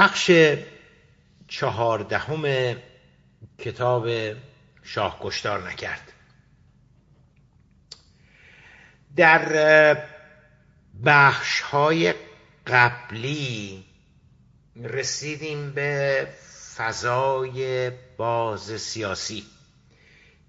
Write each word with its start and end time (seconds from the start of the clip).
بخش 0.00 0.30
چهاردهم 1.48 2.74
کتاب 3.58 4.08
شاه 4.82 5.18
کشتار 5.22 5.70
نکرد. 5.70 6.12
در 9.16 9.96
بخش 11.04 11.60
های 11.60 12.14
قبلی 12.66 13.84
رسیدیم 14.76 15.72
به 15.72 16.28
فضای 16.76 17.90
باز 18.16 18.80
سیاسی 18.80 19.44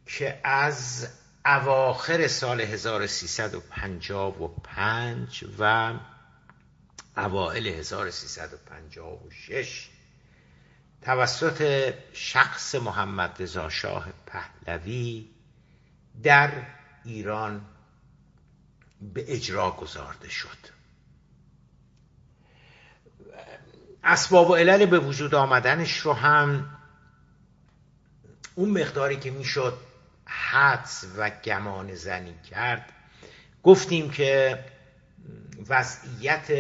که 0.05 0.39
از 0.43 1.07
اواخر 1.45 2.27
سال 2.27 2.61
1355 2.61 5.45
و 5.59 5.93
اوائل 7.17 7.67
1356 7.67 9.89
توسط 11.01 11.93
شخص 12.13 12.75
محمد 12.75 13.35
رضا 13.39 13.69
شاه 13.69 14.07
پهلوی 14.25 15.29
در 16.23 16.51
ایران 17.05 17.65
به 19.01 19.35
اجرا 19.35 19.71
گذارده 19.71 20.29
شد. 20.29 20.81
اسباب 24.03 24.49
و 24.49 24.55
علل 24.55 24.85
به 24.85 24.99
وجود 24.99 25.35
آمدنش 25.35 25.97
رو 25.97 26.13
هم 26.13 26.77
اون 28.55 28.69
مقداری 28.69 29.17
که 29.17 29.31
می‌شد 29.31 29.77
حدس 30.25 31.05
و 31.17 31.29
گمان 31.29 31.95
زنی 31.95 32.35
کرد. 32.49 32.91
گفتیم 33.63 34.11
که 34.11 34.65
وضعیت 35.69 36.51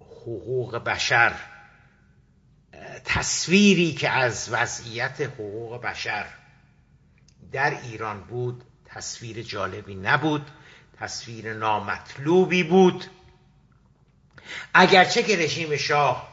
حقوق 0.00 0.76
بشر 0.76 1.34
تصویری 3.04 3.92
که 3.92 4.10
از 4.10 4.48
وضعیت 4.52 5.20
حقوق 5.20 5.82
بشر 5.82 6.26
در 7.52 7.80
ایران 7.82 8.20
بود 8.20 8.64
تصویر 8.84 9.42
جالبی 9.42 9.94
نبود 9.94 10.50
تصویر 11.00 11.52
نامطلوبی 11.54 12.62
بود. 12.62 13.04
اگرچه 14.74 15.22
که 15.22 15.36
رژیم 15.36 15.76
شاه 15.76 16.28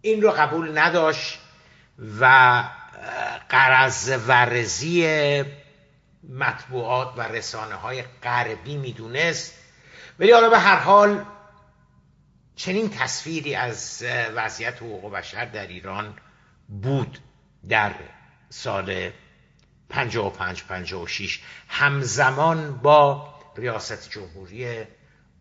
این 0.00 0.22
رو 0.22 0.30
قبول 0.30 0.78
نداشت 0.78 1.38
و 2.20 2.64
قرض 3.48 4.08
ورزی 4.26 5.44
مطبوعات 6.28 7.14
و 7.16 7.22
رسانه 7.22 7.74
های 7.74 8.02
غربی 8.22 8.76
می‌دونست 8.76 9.61
ولی 10.18 10.32
حالا 10.32 10.50
به 10.50 10.58
هر 10.58 10.76
حال 10.76 11.24
چنین 12.56 12.90
تصویری 12.90 13.54
از 13.54 14.04
وضعیت 14.34 14.76
حقوق 14.76 15.12
بشر 15.12 15.44
در 15.44 15.66
ایران 15.66 16.14
بود 16.68 17.18
در 17.68 17.94
سال 18.48 19.10
55 19.88 20.62
56 20.62 21.40
همزمان 21.68 22.76
با 22.76 23.34
ریاست 23.56 24.10
جمهوری 24.10 24.84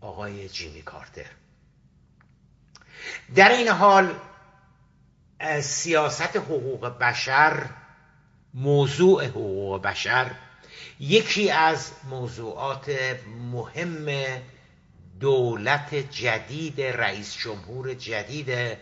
آقای 0.01 0.49
جیمی 0.49 0.81
کارتر. 0.81 1.25
در 3.35 3.49
این 3.49 3.67
حال 3.67 4.15
سیاست 5.61 6.35
حقوق 6.35 6.87
بشر 6.87 7.69
موضوع 8.53 9.25
حقوق 9.25 9.81
بشر 9.81 10.31
یکی 10.99 11.51
از 11.51 11.91
موضوعات 12.09 12.91
مهم 13.51 14.07
دولت 15.21 15.95
جدید 15.95 16.81
رئیس 16.81 17.37
جمهور 17.37 17.93
جدید 17.93 18.77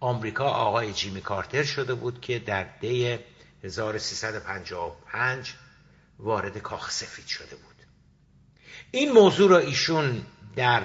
آمریکا 0.00 0.44
آقای 0.44 0.92
جیمی 0.92 1.20
کارتر 1.20 1.62
شده 1.62 1.94
بود 1.94 2.20
که 2.20 2.38
در 2.38 2.66
دی 2.80 3.18
1355 3.64 5.54
وارد 6.18 6.58
کاخ 6.58 6.90
سفید 6.90 7.26
شده 7.26 7.56
بود. 7.56 7.76
این 8.90 9.12
موضوع 9.12 9.50
را 9.50 9.58
ایشون 9.58 10.26
در 10.56 10.82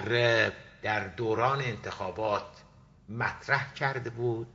در 0.81 1.07
دوران 1.07 1.61
انتخابات 1.61 2.45
مطرح 3.09 3.73
کرده 3.73 4.09
بود. 4.09 4.47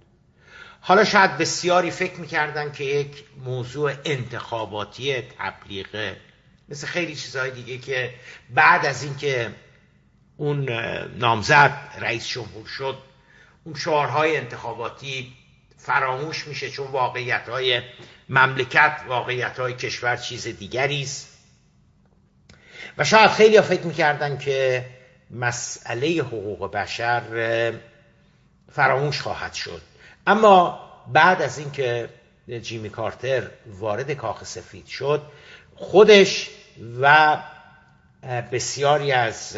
حالا 0.81 1.05
شاید 1.05 1.39
بسیاری 1.39 1.91
فکر 1.91 2.21
می‌کردن 2.21 2.73
که 2.73 2.85
یک 2.85 3.25
موضوع 3.45 3.93
انتخاباتی 4.05 5.21
تبلیغه 5.21 6.17
مثل 6.69 6.87
خیلی 6.87 7.15
چیزهای 7.17 7.51
دیگه 7.51 7.79
که 7.79 8.15
بعد 8.51 8.87
از 8.87 9.03
اینکه 9.03 9.55
اون 10.43 10.69
نامزد 11.19 11.73
رئیس 11.99 12.29
جمهور 12.29 12.67
شد. 12.67 12.99
اون 13.65 13.75
شعارهای 13.75 14.37
انتخاباتی 14.37 15.33
فراموش 15.77 16.47
میشه 16.47 16.71
چون 16.71 16.87
واقعیت 16.87 17.49
های 17.49 17.83
مملکت 18.29 19.01
واقعیت 19.07 19.59
های 19.59 19.75
کشور 19.75 20.17
چیز 20.17 20.47
دیگری 20.47 21.03
است. 21.03 21.29
و 22.99 23.05
شاید 23.05 23.31
خیلی 23.31 23.61
فکر 23.61 23.83
می‌کردن 23.83 24.39
که 24.39 24.87
مسئله 25.31 26.09
حقوق 26.09 26.71
بشر 26.73 27.73
فراموش 28.73 29.21
خواهد 29.21 29.55
شد. 29.55 29.83
اما 30.27 30.81
بعد 31.13 31.43
از 31.43 31.59
اینکه 31.59 32.09
جیمی 32.63 32.91
کارتر 32.91 33.51
وارد 33.67 34.13
کاخ 34.13 34.45
سفید 34.45 34.87
شد 34.87 35.23
خودش 35.75 36.51
و 37.01 37.37
بسیاری 38.53 39.13
از 39.13 39.57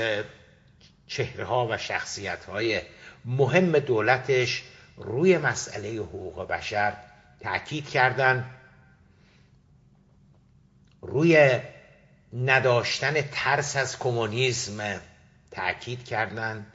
چهره 1.06 1.44
ها 1.44 1.68
و 1.70 1.78
شخصیت 1.78 2.44
های 2.44 2.80
مهم 3.24 3.78
دولتش 3.78 4.62
روی 4.96 5.38
مسئله 5.38 5.96
حقوق 5.96 6.48
بشر 6.48 6.96
تاکید 7.40 7.88
کردند. 7.88 8.50
روی 11.02 11.58
نداشتن 12.32 13.14
ترس 13.32 13.76
از 13.76 13.98
کمونیسم 13.98 15.00
تاکید 15.50 16.04
کردند. 16.04 16.66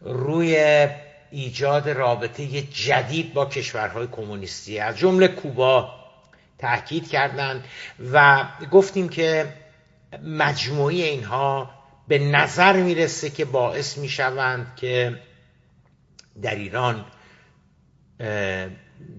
روی 0.00 0.88
ایجاد 1.30 1.88
رابطه 1.88 2.62
جدید 2.62 3.34
با 3.34 3.46
کشورهای 3.46 4.06
کمونیستی 4.06 4.78
از 4.78 4.98
جمله 4.98 5.28
کوبا 5.28 5.94
تاکید 6.58 7.08
کردند. 7.10 7.64
و 8.12 8.44
گفتیم 8.70 9.08
که 9.08 9.52
مجموعی 10.22 11.02
اینها 11.02 11.70
به 12.08 12.18
نظر 12.18 12.82
می‌رسه 12.82 13.30
که 13.30 13.44
باعث 13.44 13.98
می‌شوند 13.98 14.76
که 14.76 15.20
در 16.42 16.54
ایران 16.54 17.06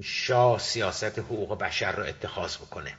شاه 0.01 0.59
سیاست 0.59 1.19
حقوق 1.19 1.57
بشر 1.59 1.91
رو 1.91 2.03
اتخاذ 2.03 2.57
بکنه. 2.57 2.93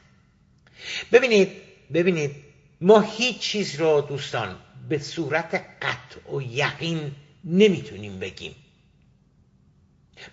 ببینید 1.13 1.49
ببینید 1.93 2.37
ما 2.81 3.01
هیچ 3.01 3.39
چیز 3.39 3.81
رو 3.81 4.01
دوستان 4.01 4.57
به 4.89 4.99
صورت 4.99 5.55
قطع 5.83 6.37
و 6.37 6.43
یقین 6.43 7.13
نمی‌تونیم 7.45 8.19
بگیم. 8.19 8.57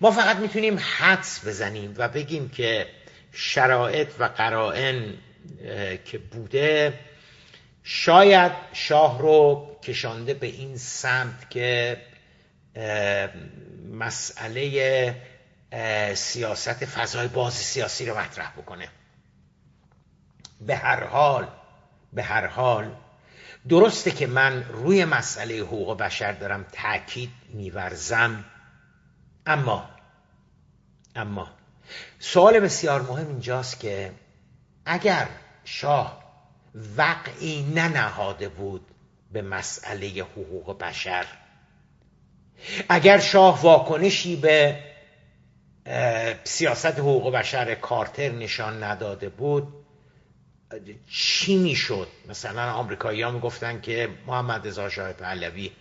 ما 0.01 0.11
فقط 0.11 0.37
می‌تونیم 0.37 0.79
حدس 0.97 1.47
بزنیم 1.47 1.93
و 1.97 2.09
بگیم 2.09 2.49
که 2.49 2.87
شرایط 3.31 4.09
و 4.19 4.23
قرائن 4.23 5.13
که 6.05 6.17
بوده 6.17 6.99
شاید 7.83 8.51
شاه 8.73 9.19
رو 9.19 9.69
کشانده 9.83 10.33
به 10.33 10.47
این 10.47 10.77
سمت 10.77 11.49
که 11.49 12.01
مسئله 13.91 15.15
سیاست 16.15 16.85
فضای 16.85 17.27
باز 17.27 17.53
سیاسی 17.53 18.05
رو 18.05 18.19
مطرح 18.19 18.51
بکنه. 18.51 18.87
به 20.61 20.75
هر 20.75 21.03
حال 21.03 21.47
به 22.13 22.23
هر 22.23 22.47
حال 22.47 22.95
درسته 23.69 24.11
که 24.11 24.27
من 24.27 24.63
روی 24.63 25.05
مسئله 25.05 25.59
حقوق 25.59 25.97
بشر 25.97 26.31
دارم 26.31 26.65
تاکید 26.71 27.29
میورزم 27.49 28.45
اما 29.45 29.89
اما 31.15 31.51
سوال 32.19 32.59
بسیار 32.59 33.01
مهم 33.01 33.27
اینجاست 33.27 33.79
که 33.79 34.11
اگر 34.85 35.27
شاه 35.63 36.22
وقعی 36.97 37.63
ننهاده 37.63 38.49
بود 38.49 38.87
به 39.31 39.41
مسئله 39.41 40.07
حقوق 40.07 40.77
بشر. 40.77 41.25
اگر 42.89 43.19
شاه 43.19 43.61
واکنشی 43.61 44.35
به 44.35 44.79
سیاست 46.43 46.99
حقوق 46.99 47.31
بشر 47.31 47.75
کارتر 47.75 48.29
نشان 48.29 48.83
نداده 48.83 49.29
بود 49.29 49.73
چی 51.11 51.55
می‌شد؟ 51.55 52.07
مثلا 52.29 52.71
آمریکایی 52.73 53.21
ها 53.21 53.31
می‌گفتن 53.31 53.81
که 53.81 54.09
محمد 54.27 54.67
رضا 54.67 54.89
شاه 54.89 55.13
پهلوی 55.13 55.71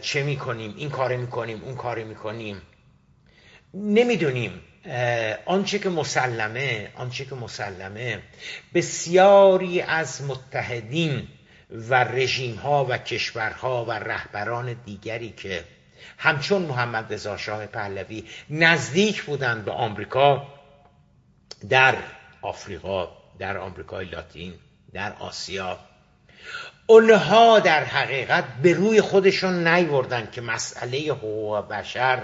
چه 0.00 0.22
می‌کنیم؟ 0.22 0.74
این 0.76 0.90
کار 0.90 1.16
می‌کنیم 1.16 1.62
اون 1.64 1.74
کار 1.76 2.04
می‌کنیم. 2.04 2.62
نمی‌دونیم. 3.76 4.60
آنچه 5.46 5.78
که 5.78 5.88
مسلمه 5.88 6.90
آنچه 6.96 7.24
که 7.24 7.34
مسلمه 7.34 8.22
بسیاری 8.74 9.80
از 9.80 10.22
متحدین 10.22 11.28
و 11.70 12.04
رژیم 12.04 12.54
ها 12.54 12.86
و 12.88 12.98
کشورها 12.98 13.84
و 13.84 13.92
رهبران 13.92 14.76
دیگری 14.84 15.30
که 15.30 15.64
همچون 16.18 16.62
محمد 16.62 17.12
رضا 17.12 17.36
شاه 17.36 17.66
پهلوی 17.66 18.24
نزدیک 18.50 19.22
بودند 19.22 19.64
به 19.64 19.72
آمریکا 19.72 20.46
در 21.68 21.96
آفریقا 22.42 23.08
در 23.38 23.58
آمریکای 23.58 24.06
لاتین 24.06 24.54
در 24.92 25.12
آسیا 25.12 25.78
اونها 26.86 27.60
در 27.60 27.84
حقیقت 27.84 28.44
به 28.62 28.72
روی 28.72 29.00
خودشون 29.00 29.68
نیوردن 29.68 30.28
که 30.32 30.40
مسئله 30.40 30.98
حقوق 30.98 31.68
بشر 31.68 32.22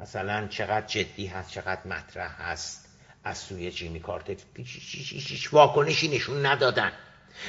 مثلا 0.00 0.46
چقدر 0.46 0.86
جدی 0.86 1.26
هست 1.26 1.50
چقدر 1.50 1.86
مطرح 1.86 2.42
هست 2.42 2.88
از 3.24 3.38
سوی 3.38 3.70
جیمی 3.70 4.00
کارتر 4.00 4.36
هیچ 4.56 5.54
واکنشی 5.54 6.08
نشون 6.08 6.46
ندادن. 6.46 6.92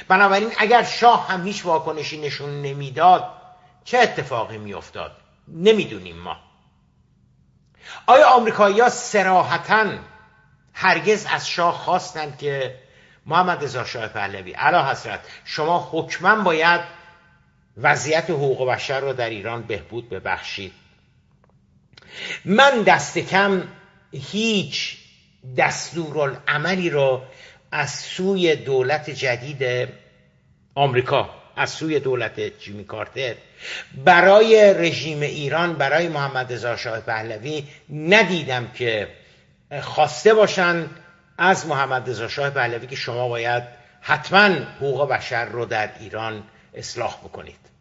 بنابراین 0.08 0.52
اگر 0.58 0.82
شاه 0.82 1.28
هم 1.28 1.46
هیچ 1.46 1.64
واکنشی 1.64 2.20
نشون 2.20 2.62
نمی‌داد 2.62 3.30
چه 3.84 3.98
اتفاقی 3.98 4.58
میافتاد؟ 4.58 5.16
نمی‌دونیم 5.48 6.16
ما. 6.18 6.36
آیا 8.06 8.28
آمریکایی 8.28 8.80
ها 8.80 8.88
سراحتا 8.88 9.86
هرگز 10.74 11.26
از 11.30 11.48
شاه 11.48 11.74
خواستند 11.74 12.38
که 12.38 12.78
محمد 13.26 13.64
رضا 13.64 13.84
شاه 13.84 14.08
پهلوی 14.08 14.52
علا 14.52 14.90
حضرت 14.90 15.20
شما 15.44 15.88
حکما 15.92 16.42
باید 16.42 16.80
وضعیت 17.76 18.30
حقوق 18.30 18.68
بشر 18.68 19.00
رو 19.00 19.12
در 19.12 19.30
ایران 19.30 19.62
بهبود 19.62 20.08
ببخشید؟ 20.08 20.81
من 22.44 22.82
دست 22.82 23.18
کم 23.18 23.62
هیچ 24.12 24.96
دستورالعملی 25.56 26.90
رو 26.90 27.22
از 27.72 27.90
سوی 27.90 28.56
دولت 28.56 29.10
جدید 29.10 29.88
آمریکا 30.74 31.30
از 31.56 31.70
سوی 31.70 32.00
دولت 32.00 32.58
جیمی 32.58 32.84
کارتر 32.84 33.34
برای 34.04 34.74
رژیم 34.74 35.20
ایران 35.20 35.74
برای 35.74 36.08
محمد 36.08 36.52
رضا 36.52 36.76
شاه 36.76 37.00
پهلوی 37.00 37.64
ندیدم 37.90 38.68
که 38.74 39.08
خواسته 39.82 40.34
باشند 40.34 40.90
از 41.38 41.66
محمد 41.66 42.10
رضا 42.10 42.28
شاه 42.28 42.50
پهلوی 42.50 42.86
که 42.86 42.96
شما 42.96 43.28
باید 43.28 43.62
حتما 44.00 44.48
حقوق 44.76 45.08
بشر 45.08 45.44
رو 45.44 45.64
در 45.64 45.90
ایران 46.00 46.42
اصلاح 46.74 47.16
بکنید. 47.24 47.71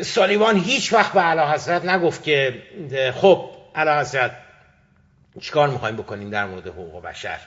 سالیوان 0.00 0.56
هیچ 0.56 0.92
وقت 0.92 1.12
به 1.12 1.20
علا 1.20 1.52
حضرت 1.52 1.84
نگفت 1.84 2.22
که 2.22 2.62
خب 3.14 3.50
علا 3.74 4.00
حضرت 4.00 4.36
چیکار 5.40 5.68
می‌خوایم 5.68 5.96
بکنیم 5.96 6.30
در 6.30 6.46
مورد 6.46 6.66
حقوق 6.66 7.02
بشر؟ 7.02 7.38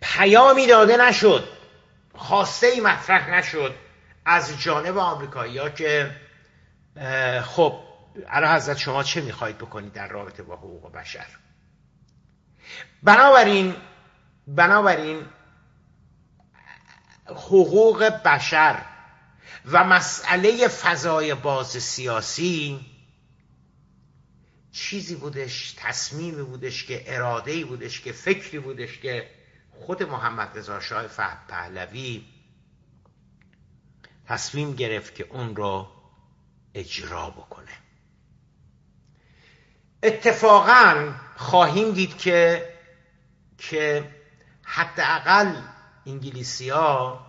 پیامی 0.00 0.66
داده 0.66 0.96
نشد 0.96 1.48
خواسته 2.14 2.66
ای 2.66 2.80
مطرح 2.80 3.30
نشد 3.30 3.74
از 4.24 4.60
جانب 4.60 4.98
آمریکایی 4.98 5.58
ها 5.58 5.70
که 5.70 6.10
خب 7.42 7.78
علا 8.28 8.54
حضرت 8.54 8.78
شما 8.78 9.02
چه 9.02 9.20
می‌خواهید 9.20 9.58
بکنید 9.58 9.92
در 9.92 10.08
رابطه 10.08 10.42
با 10.42 10.56
حقوق 10.56 10.92
بشر؟ 10.92 11.26
بنابراین 13.02 13.74
بنابراین 14.46 15.26
حقوق 17.26 18.04
بشر 18.04 18.82
و 19.72 19.84
مسئله 19.84 20.68
فضای 20.68 21.34
باز 21.34 21.66
سیاسی 21.66 22.86
چیزی 24.72 25.14
بودش 25.14 25.74
تصمیمی 25.76 26.42
بودش 26.42 26.84
که 26.84 27.04
اراده 27.06 27.64
بودش 27.64 28.00
که 28.00 28.12
فکری 28.12 28.58
بودش 28.58 28.98
که 28.98 29.30
خود 29.70 30.02
محمد 30.02 30.58
رضا 30.58 30.80
شاه 30.80 31.06
پهلوی 31.48 32.24
تصمیم 34.26 34.74
گرفت 34.74 35.14
که 35.14 35.26
اون 35.30 35.56
رو 35.56 35.88
اجرا 36.74 37.30
بکنه. 37.30 37.72
اتفاقا 40.02 41.14
خواهیم 41.36 41.92
دید 41.92 42.18
که 42.18 42.68
که 43.58 44.14
حداقل 44.62 45.62
انگلیسی 46.06 46.70
ها 46.70 47.27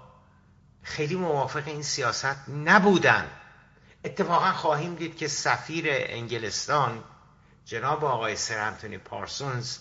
خیلی 0.83 1.15
موافق 1.15 1.67
این 1.67 1.83
سیاست 1.83 2.49
نبودن. 2.49 3.27
اتفاقا 4.05 4.51
خواهیم 4.51 4.95
دید 4.95 5.17
که 5.17 5.27
سفیر 5.27 5.85
انگلستان 5.89 7.03
جناب 7.65 8.05
آقای 8.05 8.35
سر 8.35 8.57
انتونی 8.57 8.97
پارسونز 8.97 9.77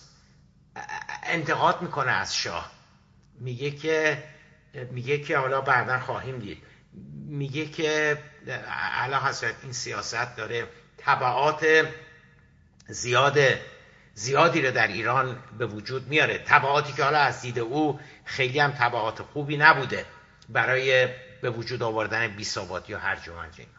انتقاد 1.23 1.81
می‌کنه 1.81 2.11
از 2.11 2.35
شاه. 2.35 2.71
میگه 3.39 3.71
که 3.71 4.23
میگه 4.91 5.17
که 5.17 5.37
حالا 5.37 5.61
بعدا 5.61 5.99
خواهیم 5.99 6.39
دید. 6.39 6.63
میگه 7.25 7.65
که 7.65 8.17
علا 8.93 9.19
حضرت 9.19 9.55
این 9.63 9.73
سیاست 9.73 10.35
داره 10.35 10.67
طبعات 10.97 11.65
زیاد 12.87 13.39
زیادی 14.13 14.61
رو 14.61 14.71
در 14.71 14.87
ایران 14.87 15.43
به 15.57 15.65
وجود 15.65 16.07
میاره. 16.07 16.37
طبعاتی 16.37 16.93
که 16.93 17.03
حالا 17.03 17.19
از 17.19 17.41
دید 17.41 17.59
او 17.59 17.99
خیلی 18.25 18.59
هم 18.59 18.71
طبعات 18.71 19.21
خوبی 19.21 19.57
نبوده. 19.57 20.05
برای 20.49 21.07
به 21.41 21.49
وجود 21.49 21.83
آوردن 21.83 22.27
بی 22.27 22.43
یا 22.89 22.99
هر 22.99 23.15
از 23.15 23.78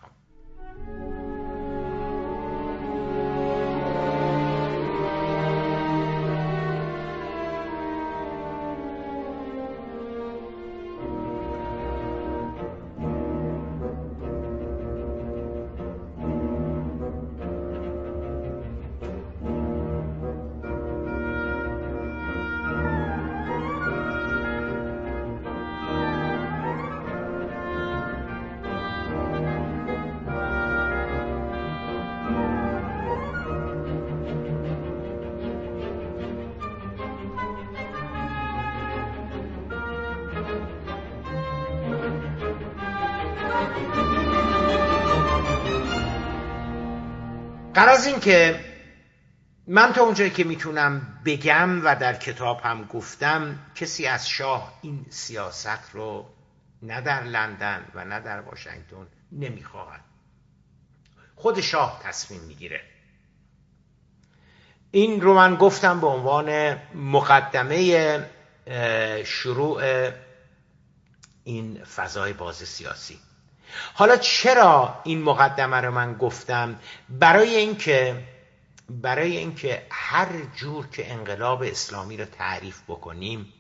که 48.21 48.65
من 49.67 49.93
تا 49.93 50.03
اونجایی 50.03 50.31
که 50.31 50.45
می‌تونم 50.45 51.21
بگم 51.25 51.85
و 51.85 51.97
در 51.97 52.15
کتاب 52.15 52.61
هم 52.61 52.85
گفتم 52.85 53.59
کسی 53.75 54.07
از 54.07 54.29
شاه 54.29 54.79
این 54.83 55.07
سیاست 55.11 55.91
رو 55.93 56.31
نه 56.83 57.01
در 57.01 57.23
لندن 57.23 57.85
و 57.95 58.05
نه 58.05 58.21
در 58.21 58.41
واشنگتن 58.41 59.07
نمی‌خواهد. 59.33 60.01
خود 61.37 61.61
شاه 61.61 62.01
تصمیم 62.05 62.41
می‌گیره. 62.41 62.81
این 64.91 65.21
رو 65.21 65.35
من 65.35 65.57
گفتم 65.57 66.01
به 66.01 66.07
عنوان 66.07 66.79
مقدمه 66.95 68.29
شروع 69.25 70.11
این 71.45 71.85
فضای 71.85 72.33
باز 72.33 72.57
سیاسی. 72.57 73.19
حالا 73.95 74.17
چرا 74.17 75.01
این 75.05 75.23
مقدمه 75.23 75.77
رو 75.77 75.91
من 75.91 76.15
گفتم؟ 76.15 76.79
برای 77.09 77.57
اینکه 77.57 78.25
برای 78.91 79.37
اینکه 79.37 79.87
هر 79.91 80.29
جور 80.57 80.87
که 80.87 81.13
انقلاب 81.13 81.63
اسلامی 81.63 82.17
رو 82.17 82.25
تعریف 82.25 82.83
بکنیم 82.89 83.53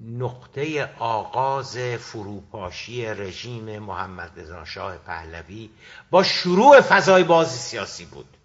نقطه 0.00 0.90
آغاز 0.98 1.78
فروپاشی 1.78 3.06
رژیم 3.06 3.78
محمد 3.78 4.32
رضا 4.36 4.64
شاه 4.64 4.96
پهلوی 4.96 5.70
با 6.10 6.22
شروع 6.22 6.80
فضای 6.80 7.24
بازی 7.24 7.58
سیاسی 7.58 8.04
بود. 8.04 8.36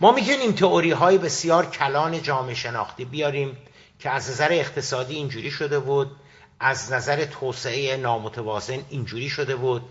ما 0.00 0.12
می‌تونیم 0.12 0.52
تئوری 0.52 0.90
های 0.90 1.18
بسیار 1.18 1.66
کلان 1.66 2.22
جامعه 2.22 2.54
شناختی 2.54 3.04
بیاریم 3.04 3.56
که 3.98 4.10
از 4.10 4.30
نظر 4.30 4.48
اقتصادی 4.52 5.14
اینجوری 5.14 5.50
شده 5.50 5.78
بود. 5.78 6.16
از 6.62 6.92
نظر 6.92 7.24
توسعه 7.24 7.96
نامتوازن 7.96 8.78
اینجوری 8.90 9.28
شده 9.28 9.56
بود. 9.56 9.82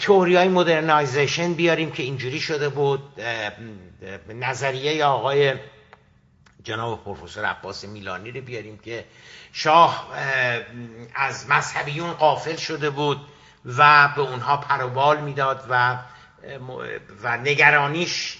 تئوری 0.00 0.36
های 0.36 0.48
مدرنایزیشن 0.48 1.54
بیاریم 1.54 1.90
که 1.92 2.02
اینجوری 2.02 2.40
شده 2.40 2.68
بود. 2.68 3.02
نظریه 4.28 5.04
آقای 5.04 5.54
جناب 6.64 7.04
پروفسور 7.04 7.44
عباس 7.44 7.84
میلانی 7.84 8.30
رو 8.30 8.40
بیاریم 8.40 8.78
که 8.78 9.04
شاه 9.52 10.08
از 11.14 11.50
مذهبیون 11.50 12.12
قافل 12.12 12.56
شده 12.56 12.90
بود 12.90 13.20
و 13.66 14.08
به 14.16 14.22
اونها 14.22 14.56
پروبال 14.56 15.20
می‌داد 15.20 15.64
و 15.70 15.98
و 17.22 17.36
نگرانیش 17.36 18.38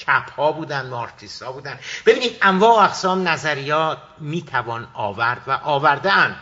چپ 0.00 0.30
ها 0.30 0.52
بودن 0.52 0.88
مارکسیست 0.88 1.42
ها 1.42 1.52
بودن. 1.52 1.78
ببینید 2.06 2.38
انواع 2.42 2.70
و 2.70 2.84
اقسام 2.84 3.28
نظریات 3.28 3.98
می‌توان 4.18 4.88
آورد 4.94 5.42
و 5.46 5.50
آوردن 5.50 6.36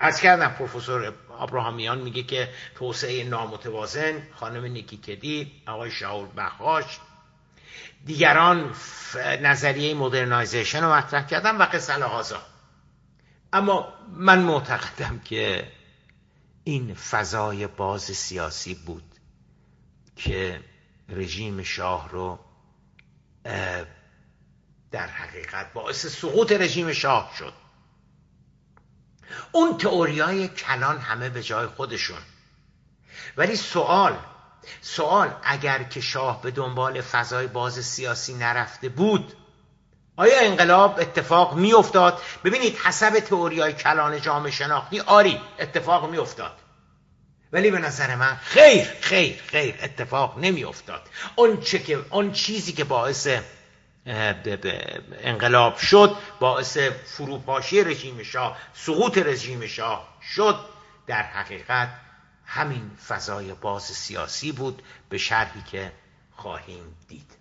از 0.00 0.20
کردم 0.20 0.48
پروفسور 0.48 1.14
ابراهامیان 1.40 1.98
میگه 1.98 2.22
که 2.22 2.48
توسعه 2.74 3.24
نامتوازن 3.24 4.22
خانم 4.34 4.64
نیکی 4.64 4.96
کدی 4.96 5.62
آقای 5.66 5.90
شاول 5.90 6.28
بخاش 6.36 6.98
دیگران 8.04 8.74
نظریه 9.42 9.94
مدرنایزیشن 9.94 10.84
رو 10.84 10.92
مطرح 10.92 11.26
کردن 11.26 11.56
و 11.56 11.62
قصه 11.62 12.04
هازا 12.04 12.42
اما 13.52 13.92
من 14.08 14.38
معتقدم 14.38 15.18
که 15.18 15.72
این 16.64 16.94
فضای 16.94 17.66
باز 17.66 18.02
سیاسی 18.02 18.74
بود 18.74 19.04
که 20.16 20.60
رژیم 21.08 21.62
شاه 21.62 22.08
رو 22.08 22.38
در 24.90 25.06
حقیقت 25.06 25.72
باعث 25.72 26.06
سقوط 26.06 26.52
رژیم 26.52 26.92
شاه 26.92 27.32
شد. 27.38 27.52
اون 29.52 29.78
تئوریای 29.78 30.48
کلان 30.48 30.98
همه 30.98 31.28
به 31.28 31.42
جای 31.42 31.66
خودشون. 31.66 32.18
ولی 33.36 33.56
سوال 33.56 34.18
سوال 34.80 35.34
اگر 35.42 35.82
که 35.82 36.00
شاه 36.00 36.42
به 36.42 36.50
دنبال 36.50 37.00
فضای 37.00 37.46
باز 37.46 37.84
سیاسی 37.84 38.34
نرفته 38.34 38.88
بود 38.88 39.32
آیا 40.16 40.40
انقلاب 40.40 40.98
اتفاق 41.00 41.54
می 41.54 41.72
افتاد؟ 41.72 42.22
ببینید 42.44 42.78
حسب 42.78 43.20
تئوریای 43.20 43.72
کلان 43.72 44.20
جامعه 44.20 44.50
شناختی 44.50 45.00
آری 45.00 45.40
اتفاق 45.58 46.10
می 46.10 46.18
افتاد 46.18 46.58
ولی 47.52 47.70
به 47.70 47.78
نظر 47.78 48.14
من 48.16 48.36
خیر 48.36 48.84
خیر 49.00 49.42
خیر 49.46 49.74
اتفاق 49.82 50.38
نمی 50.38 50.64
افتاد 50.64 51.02
اون, 51.36 51.60
چه 51.60 51.78
که، 51.78 52.04
اون 52.10 52.32
چیزی 52.32 52.72
که 52.72 52.84
باعث 52.84 53.28
انقلاب 55.22 55.76
شد 55.76 56.16
باعث 56.40 56.78
فروپاشی 57.04 57.84
رژیم 57.84 58.22
شاه 58.22 58.58
سقوط 58.74 59.18
رژیم 59.18 59.66
شاه 59.66 60.18
شد 60.34 60.58
در 61.06 61.22
حقیقت 61.22 61.88
همین 62.46 62.90
فضای 63.08 63.52
باز 63.52 63.82
سیاسی 63.82 64.52
بود 64.52 64.82
به 65.08 65.18
شرحی 65.18 65.62
که 65.62 65.92
خواهیم 66.36 66.96
دید. 67.08 67.36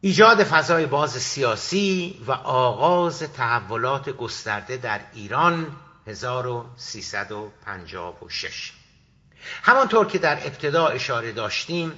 ایجاد 0.00 0.44
فضای 0.44 0.86
باز 0.86 1.10
سیاسی 1.10 2.20
و 2.26 2.32
آغاز 2.32 3.18
تحولات 3.22 4.10
گسترده 4.10 4.76
در 4.76 5.00
ایران 5.14 5.76
1356 6.06 8.72
همانطور 9.62 10.06
که 10.06 10.18
در 10.18 10.46
ابتدا 10.46 10.86
اشاره 10.86 11.32
داشتیم 11.32 11.92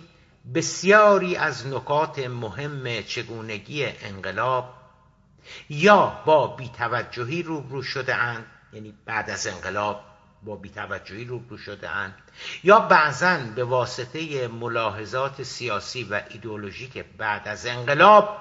بسیاری 0.54 1.36
از 1.36 1.66
نکات 1.66 2.18
مهم 2.18 3.02
چگونگی 3.02 3.84
انقلاب 3.84 4.74
یا 5.68 6.22
با 6.26 6.46
بیتوجهی 6.46 7.42
روبرو 7.42 7.82
شده 7.82 8.14
اند 8.14 8.46
یعنی 8.72 8.94
بعد 9.04 9.30
از 9.30 9.46
انقلاب 9.46 10.04
با 10.42 10.56
بیتوجهی 10.56 11.24
روبرو 11.24 11.58
شده 11.58 11.90
اند 11.90 12.14
یا 12.64 12.80
بعضا 12.80 13.38
به 13.56 13.64
واسطه 13.64 14.48
ملاحظات 14.48 15.42
سیاسی 15.42 16.04
و 16.04 16.22
ایدئولوژیک 16.30 17.04
بعد 17.18 17.48
از 17.48 17.66
انقلاب 17.66 18.36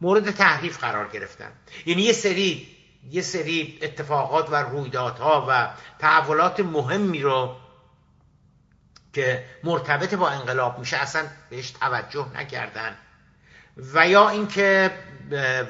مورد 0.00 0.30
تحریف 0.30 0.78
قرار 0.78 1.08
گرفتن 1.08 1.52
یعنی 1.86 2.02
یه 2.02 2.12
سری 2.12 2.75
یه 3.10 3.22
سری 3.22 3.78
اتفاقات 3.82 4.50
و 4.50 4.54
رویدادها 4.54 5.46
و 5.48 5.68
تحولات 5.98 6.60
مهمی 6.60 7.22
رو 7.22 7.56
که 9.12 9.44
مرتبط 9.64 10.14
با 10.14 10.28
انقلاب 10.28 10.78
میشه 10.78 10.96
اصلا 10.96 11.26
بهش 11.50 11.70
توجه 11.70 12.26
نکردن. 12.34 12.96
و 13.94 14.08
یا 14.08 14.28
اینکه 14.28 14.90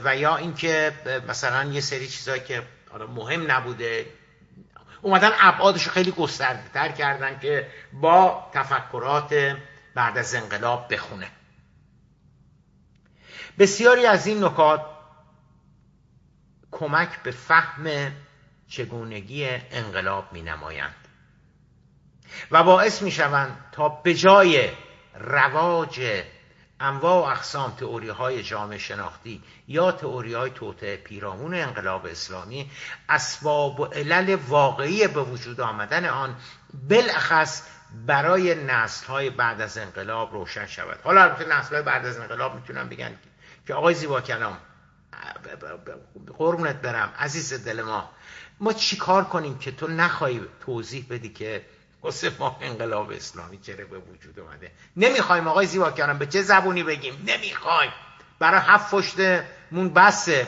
و 0.05 0.17
یا 0.17 0.37
اینکه 0.37 0.93
مثلا 1.29 1.65
یه 1.65 1.81
سری 1.81 2.09
چیزایی 2.09 2.41
که 2.41 2.63
مهم 3.17 3.51
نبوده 3.51 4.07
اومدن 5.03 5.31
ابعادش 5.41 5.89
خیلی 5.89 6.11
گسترده 6.11 6.69
تر 6.75 6.89
کردن 6.89 7.39
که 7.39 7.71
با 7.93 8.51
تفکرات 8.55 9.57
بعد 9.95 10.19
از 10.19 10.35
انقلاب 10.35 10.95
بخونه. 10.95 11.29
بسیاری 13.59 14.07
از 14.07 14.27
این 14.27 14.45
نکات 14.45 14.96
کمک 16.71 17.23
به 17.23 17.31
فهم 17.31 18.13
چگونگی 18.69 19.49
انقلاب 19.71 20.33
می 20.33 20.43
نمایند 20.43 20.95
و 22.51 22.63
باعث 22.63 23.03
می 23.03 23.11
شوند 23.11 23.65
تا 23.73 23.89
به 23.89 24.15
جای 24.15 24.71
رواج 25.15 26.23
انواع 26.81 27.27
و 27.27 27.31
اقسام 27.31 27.71
تئوری 27.71 28.09
های 28.09 28.43
جامعه 28.43 28.79
شناختی 28.79 29.43
یا 29.69 29.93
تئوری 29.93 30.35
های 30.35 30.51
توطعه 30.51 30.97
پیرامون 30.97 31.55
انقلاب 31.55 32.07
اسلامی 32.07 32.71
اسباب 33.09 33.81
و 33.81 33.85
علل 33.85 34.35
واقعی 34.35 35.07
به 35.07 35.23
وجود 35.23 35.61
آمدن 35.61 36.05
آن 36.05 36.37
بالاخص 36.89 37.63
برای 38.07 38.55
نسل 38.55 39.07
های 39.07 39.31
بعد 39.31 39.61
از 39.61 39.79
انقلاب 39.79 40.33
روشن 40.33 40.67
شود. 40.67 40.99
حالا 41.05 41.23
البته 41.23 41.59
نسل 41.59 41.75
های 41.75 41.83
بعد 41.83 42.07
از 42.07 42.19
انقلاب 42.19 42.55
می‌تونن 42.55 42.89
بگن 42.89 43.19
که 43.67 43.75
آقای 43.75 43.95
زیبا 43.95 44.21
کلام 44.21 44.59
قربونت 46.39 46.77
برم 46.77 47.15
عزیز 47.19 47.65
دل 47.65 47.83
ما. 47.83 48.11
ما 48.61 48.73
چیکار 48.73 49.25
کنیم 49.25 49.59
که 49.59 49.73
تو 49.73 49.89
نخوای 49.89 50.41
توضیح 50.67 51.07
بدی 51.11 51.29
که 51.29 51.67
واسه 52.03 52.33
ما 52.39 52.59
انقلاب 52.61 53.11
اسلامی 53.11 53.59
چرا 53.59 53.85
به 53.85 53.99
وجود 53.99 54.41
اومده؟ 54.41 54.73
نمی‌خوایم 54.97 55.49
آقای 55.49 55.67
زیبا 55.67 55.91
کردم 55.91 56.19
به 56.19 56.27
چه 56.27 56.43
زبونی 56.43 56.83
بگیم؟ 56.83 57.25
نمی‌خوایم. 57.27 57.93
برای 58.39 58.61
هفت 58.65 59.21
مون 59.71 59.95
بسه. 59.95 60.47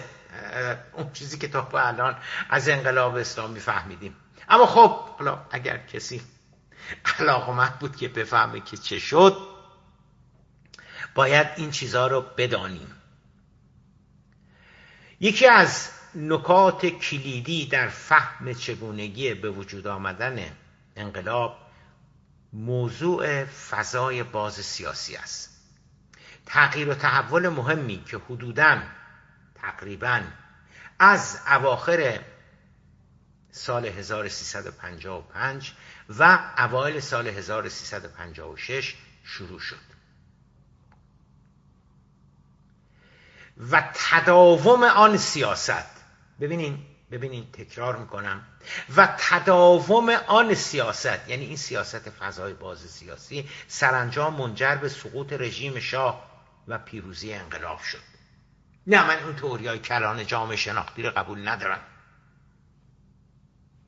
اون 0.93 1.13
چیزی 1.13 1.39
که 1.39 1.49
تا 1.49 1.69
الان 1.73 2.17
از 2.51 2.69
انقلاب 2.69 3.17
اسلامی 3.17 3.61
فهمیدیم. 3.61 4.17
اما 4.49 4.67
خب 4.67 4.91
حالا 4.91 5.47
اگر 5.51 5.79
کسی 5.79 6.23
علاقمند 7.19 7.79
بود 7.79 7.97
که 7.97 8.09
بفهمه 8.09 8.61
که 8.61 8.77
چه 8.77 8.99
شد 8.99 9.37
باید 11.15 11.47
این 11.57 11.71
چیزها 11.71 12.07
رو 12.07 12.21
بدانیم. 12.37 12.95
یکی 15.21 15.47
از 15.47 15.91
نکات 16.15 16.87
کلیدی 16.87 17.67
در 17.67 17.89
فهم 17.89 18.55
چگونگی 18.55 19.35
به 19.35 19.51
وجود 19.51 19.87
آمدن 19.87 20.57
انقلاب 20.97 21.57
موضوع 22.53 23.45
فضای 23.45 24.23
باز 24.23 24.55
سیاسی 24.55 25.17
است. 25.17 25.59
تغییر 26.47 26.89
و 26.89 26.95
تحول 26.95 27.49
مهمی 27.49 28.05
که 28.05 28.19
حدوداً 28.19 28.83
تقریبا 29.55 30.23
از 30.99 31.41
اواخر 31.47 32.21
سال 33.51 33.87
1355 33.87 35.73
و 36.09 36.53
اوایل 36.59 37.01
سال 37.01 37.29
1356 37.29 38.95
شروع 39.25 39.61
شد. 39.61 39.98
و 43.71 43.91
تداوم 43.95 44.83
آن 44.83 45.17
سیاست. 45.17 45.87
ببینین 46.41 46.79
ببینین 47.11 47.53
تکرار 47.53 47.97
می‌کنم. 47.97 48.47
و 48.97 49.17
تداوم 49.19 50.09
آن 50.11 50.55
سیاست 50.55 51.29
یعنی 51.29 51.45
این 51.45 51.57
سیاست 51.57 52.11
فضای 52.11 52.55
باز 52.55 52.79
سیاسی 52.79 53.49
سرانجام 53.69 54.35
منجر 54.35 54.75
به 54.75 54.89
سقوط 54.89 55.33
رژیم 55.33 55.81
شاه 55.81 56.29
و 56.69 56.79
پیروزی 56.79 57.33
انقلاب 57.33 57.81
شد. 57.81 58.03
نه 58.87 59.07
من 59.07 59.23
اون 59.25 59.37
توریای 59.37 59.79
کلان 59.79 60.27
جامعه 60.27 60.57
شناختی 60.57 61.03
رو 61.03 61.11
قبول 61.11 61.49
ندارم. 61.49 61.81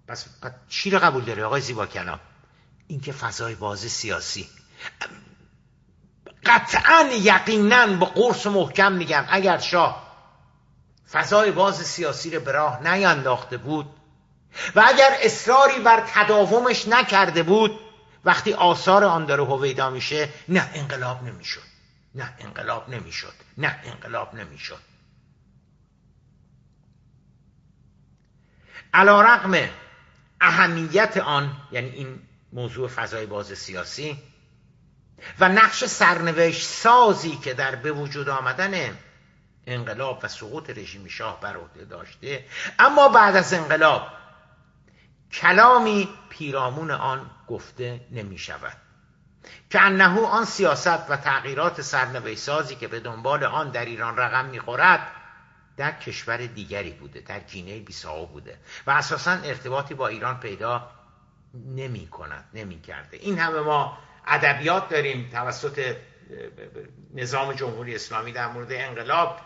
پس 0.08 0.26
چی 0.68 0.90
رو 0.90 0.98
قبول 0.98 1.24
داره 1.24 1.44
آقای 1.44 1.60
زیبا 1.60 1.86
کلام 1.86 2.20
اینکه 2.86 3.12
فضای 3.12 3.54
باز 3.54 3.78
سیاسی. 3.78 4.48
قطعا 6.46 7.10
یقینا 7.12 7.86
با 7.86 8.06
قرص 8.06 8.46
محکم 8.46 8.92
میگم 8.92 9.24
اگر 9.28 9.58
شاه 9.58 10.10
فضای 11.10 11.50
باز 11.50 11.76
سیاسی 11.76 12.30
رو 12.30 12.40
به 12.40 12.52
راه 12.52 12.82
نینداخته 12.82 13.56
بود 13.56 13.86
و 14.76 14.84
اگر 14.86 15.10
اصراری 15.22 15.80
بر 15.80 16.04
تداومش 16.06 16.88
نکرده 16.88 17.42
بود 17.42 17.80
وقتی 18.24 18.52
آثار 18.52 19.04
آن 19.04 19.26
داره 19.26 19.44
هویدا 19.44 19.90
میشه 19.90 20.28
نه 20.48 20.70
انقلاب 20.74 21.22
نمی‌شد. 21.22 21.70
نه 22.14 22.34
انقلاب 22.38 22.88
نمی‌شد. 22.88 23.32
نه 23.58 23.80
انقلاب 23.84 24.34
نمی‌شد. 24.34 24.80
علا 28.94 29.22
رقم 29.22 29.68
اهمیت 30.40 31.16
آن 31.16 31.56
یعنی 31.72 31.88
این 31.88 32.18
موضوع 32.52 32.88
فضای 32.88 33.26
باز 33.26 33.46
سیاسی 33.46 34.18
و 35.40 35.48
نقش 35.48 35.84
سرنوشت 35.84 36.66
سازی 36.66 37.36
که 37.36 37.54
در 37.54 37.76
به 37.76 37.92
وجود 37.92 38.28
آمدن 38.28 38.98
انقلاب 39.66 40.20
و 40.22 40.28
سقوط 40.28 40.70
رژیم 40.70 41.08
شاه 41.08 41.40
بر 41.40 41.56
عهده 41.56 41.84
داشته. 41.84 42.44
اما 42.78 43.08
بعد 43.08 43.36
از 43.36 43.54
انقلاب 43.54 44.06
کلامی 45.32 46.08
پیرامون 46.28 46.90
آن 46.90 47.30
گفته 47.48 48.00
نمی 48.10 48.38
شود 48.38 48.76
که 49.70 49.80
انهو 49.80 50.24
آن 50.24 50.44
سیاست 50.44 51.10
و 51.10 51.16
تغییرات 51.16 51.82
سرنوشت 51.82 52.38
سازی 52.38 52.74
که 52.74 52.88
به 52.88 53.00
دنبال 53.00 53.44
آن 53.44 53.70
در 53.70 53.84
ایران 53.84 54.16
رقم 54.16 54.44
می‌خورد 54.44 55.06
در 55.76 55.92
کشور 55.92 56.36
دیگری 56.36 56.90
بوده 56.90 57.20
در 57.20 57.40
گینه 57.40 57.80
بیساو 57.80 58.26
بوده 58.26 58.58
و 58.86 58.90
اساسا 58.90 59.30
ارتباطی 59.30 59.94
با 59.94 60.08
ایران 60.08 60.40
پیدا 60.40 60.90
نمی 61.54 62.06
کند 62.06 62.44
نمی 62.54 62.80
کرده. 62.80 63.16
این 63.16 63.38
همه 63.38 63.60
ما 63.60 63.98
ادبیات 64.26 64.88
داریم 64.88 65.28
توسط 65.32 65.96
نظام 67.14 67.52
جمهوری 67.52 67.94
اسلامی 67.94 68.32
در 68.32 68.48
مورد 68.48 68.72
انقلاب 68.72 69.40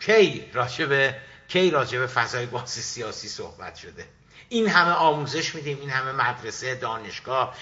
کی 0.00 0.50
راجب 0.52 1.14
کی 1.48 1.70
راجب 1.70 2.06
فضای 2.06 2.46
بازی 2.46 2.80
سیاسی 2.80 3.28
صحبت 3.28 3.76
شده. 3.76 4.06
این 4.48 4.68
همه 4.68 4.90
آموزش 4.90 5.54
میدیم 5.54 5.80
این 5.80 5.90
همه 5.90 6.12
مدرسه 6.12 6.74
دانشگاه 6.74 7.56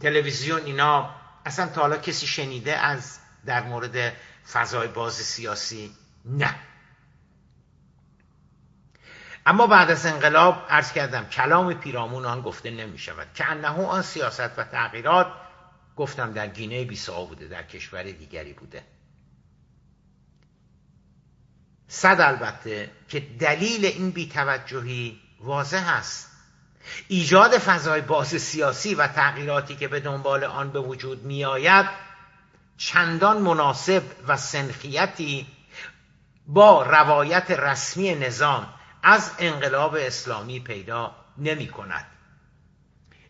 تلویزیون 0.00 0.64
اینا. 0.64 1.14
اصلا 1.46 1.66
تا 1.66 1.80
حالا 1.80 1.96
کسی 1.96 2.26
شنیده 2.26 2.76
از 2.76 3.18
در 3.46 3.62
مورد 3.62 4.12
فضای 4.52 4.88
باز 4.88 5.14
سیاسی؟ 5.14 5.92
نه. 6.24 6.54
اما 9.46 9.66
بعد 9.66 9.90
از 9.90 10.06
انقلاب 10.06 10.66
عرض 10.68 10.92
کردم 10.92 11.24
کلام 11.24 11.74
پیرامون 11.74 12.24
آن 12.24 12.40
گفته 12.40 12.70
نمی 12.70 12.98
شود 12.98 13.26
که 13.34 13.50
انه 13.50 13.86
آن 13.86 14.02
سیاست 14.02 14.58
و 14.58 14.64
تغییرات 14.64 15.26
گفتم 15.96 16.32
در 16.32 16.46
گینه 16.46 16.84
بیساو 16.84 17.28
بوده 17.28 17.48
در 17.48 17.62
کشور 17.62 18.02
دیگری 18.02 18.52
بوده. 18.52 18.82
صد 21.88 22.20
البته 22.20 22.90
که 23.08 23.20
دلیل 23.20 23.86
این 23.86 24.10
بیتوجهی 24.10 25.20
واضح 25.40 25.88
است. 25.88 26.30
ایجاد 27.08 27.58
فضای 27.58 28.00
باز 28.00 28.28
سیاسی 28.28 28.94
و 28.94 29.06
تغییراتی 29.06 29.76
که 29.76 29.88
به 29.88 30.00
دنبال 30.00 30.44
آن 30.44 30.70
به 30.70 30.80
وجود 30.80 31.24
می 31.24 31.44
آید 31.44 31.86
چندان 32.76 33.42
مناسب 33.42 34.02
و 34.28 34.36
سنخیتی 34.36 35.46
با 36.46 36.82
روایت 36.82 37.50
رسمی 37.50 38.14
نظام 38.14 38.74
از 39.02 39.30
انقلاب 39.38 39.94
اسلامی 39.94 40.60
پیدا 40.60 41.16
نمی 41.38 41.68
کند 41.68 42.06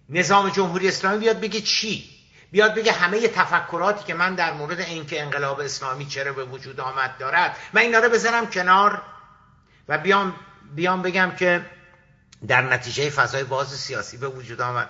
نظام 0.08 0.48
جمهوری 0.48 0.88
اسلامی 0.88 1.18
بیاد 1.18 1.40
بگه 1.40 1.60
چی؟ 1.60 2.15
بیاد 2.56 2.74
بگه 2.74 2.92
همه 2.92 3.28
تفکراتی 3.28 4.04
که 4.04 4.14
من 4.14 4.34
در 4.34 4.52
مورد 4.52 4.80
اینکه 4.80 5.22
انقلاب 5.22 5.60
اسلامی 5.60 6.06
چرا 6.06 6.32
به 6.32 6.44
وجود 6.44 6.80
آمد 6.80 7.18
دارد 7.18 7.56
من 7.72 7.80
اینا 7.80 7.98
رو 7.98 8.08
بذارم 8.08 8.50
کنار 8.50 9.02
و 9.88 9.98
بیام 9.98 10.34
بیام 10.74 11.02
بگم 11.02 11.32
که 11.38 11.66
در 12.48 12.62
نتیجه 12.62 13.10
فضای 13.10 13.44
باز 13.44 13.68
سیاسی 13.68 14.16
به 14.16 14.28
وجود 14.28 14.60
آمد. 14.60 14.88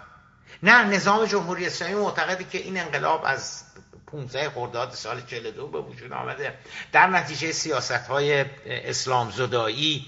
نه 0.63 0.85
نظام 0.85 1.25
جمهوری 1.25 1.67
اسلامی 1.67 1.95
معتقده 1.95 2.45
که 2.45 2.59
این 2.59 2.81
انقلاب 2.81 3.23
از 3.25 3.63
15 4.07 4.51
خرداد 4.51 4.91
سال 4.91 5.21
42 5.21 5.69
به 5.69 5.79
وجود 5.79 6.13
آمده. 6.13 6.59
در 6.93 7.07
نتیجه 7.07 7.53
سیاست 7.53 7.93
های 7.93 8.45
اسلام 8.67 9.31
زدایی 9.31 10.07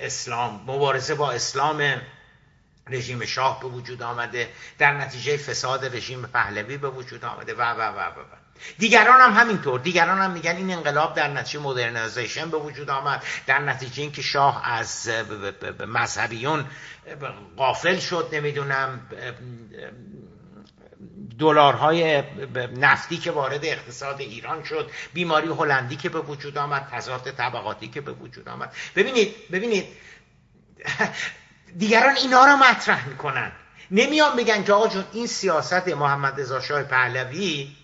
اسلام 0.00 0.64
مبارزه 0.66 1.14
با 1.14 1.32
اسلام 1.32 2.00
رژیم 2.90 3.24
شاه 3.24 3.60
به 3.60 3.66
وجود 3.66 4.02
آمده 4.02 4.48
در 4.78 4.94
نتیجه 4.94 5.36
فساد 5.36 5.96
رژیم 5.96 6.22
پهلوی 6.22 6.76
به 6.76 6.88
وجود 6.88 7.24
آمده 7.24 7.54
و 7.54 7.62
و 7.62 7.80
و 7.80 8.00
و, 8.00 8.24
دیگران 8.78 9.20
هم 9.20 9.42
همینطور 9.42 9.80
دیگران 9.80 10.18
هم 10.18 10.30
میگن 10.30 10.56
این 10.56 10.70
انقلاب 10.70 11.14
در 11.14 11.28
نتیجه 11.28 11.60
مدرنیزیشن 11.60 12.50
به 12.50 12.56
وجود 12.56 12.90
آمد 12.90 13.22
در 13.46 13.58
نتیجه 13.58 14.02
اینکه 14.02 14.22
شاه 14.22 14.62
از 14.64 15.10
مذهبیون 15.86 16.64
قافل 17.56 17.98
شد 17.98 18.28
نمی‌دونم 18.32 19.00
دلارهای 21.38 22.22
نفتی 22.76 23.16
که 23.16 23.30
وارد 23.30 23.64
اقتصاد 23.64 24.20
ایران 24.20 24.64
شد 24.64 24.90
بیماری 25.12 25.48
هلندی 25.48 25.96
که 25.96 26.08
به 26.08 26.20
وجود 26.20 26.58
آمد 26.58 26.88
تضاد 26.92 27.30
طبقاتی 27.30 27.88
که 27.88 28.00
به 28.00 28.12
وجود 28.12 28.48
آمد. 28.48 28.72
ببینید 28.96 29.34
ببینید 29.52 29.86
دیگران 31.78 32.16
اینا 32.16 32.44
رو 32.44 32.56
مطرح 32.56 33.08
می‌کنن. 33.08 33.52
نمیان 33.90 34.36
بگن 34.36 34.64
که 34.64 34.72
آقا 34.72 34.88
جون 34.88 35.04
این 35.12 35.26
سیاست 35.26 35.88
محمد 35.88 36.40
رضا 36.40 36.60
شاه 36.60 36.82
پهلوی 36.82 37.76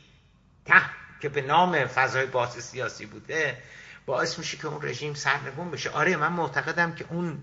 ته 0.65 0.83
که 1.21 1.29
به 1.29 1.41
نام 1.43 1.87
فضای 1.87 2.27
باز 2.27 2.51
سیاسی 2.51 3.07
بوده 3.07 3.63
باعث 4.07 4.39
میشه 4.39 4.57
که 4.57 4.67
اون 4.67 4.83
رژیم 4.83 5.15
سرنگون 5.15 5.71
بشه. 5.71 5.91
آره 5.91 6.17
من 6.17 6.33
معتقدم 6.33 6.95
که 6.95 7.05
اون 7.11 7.39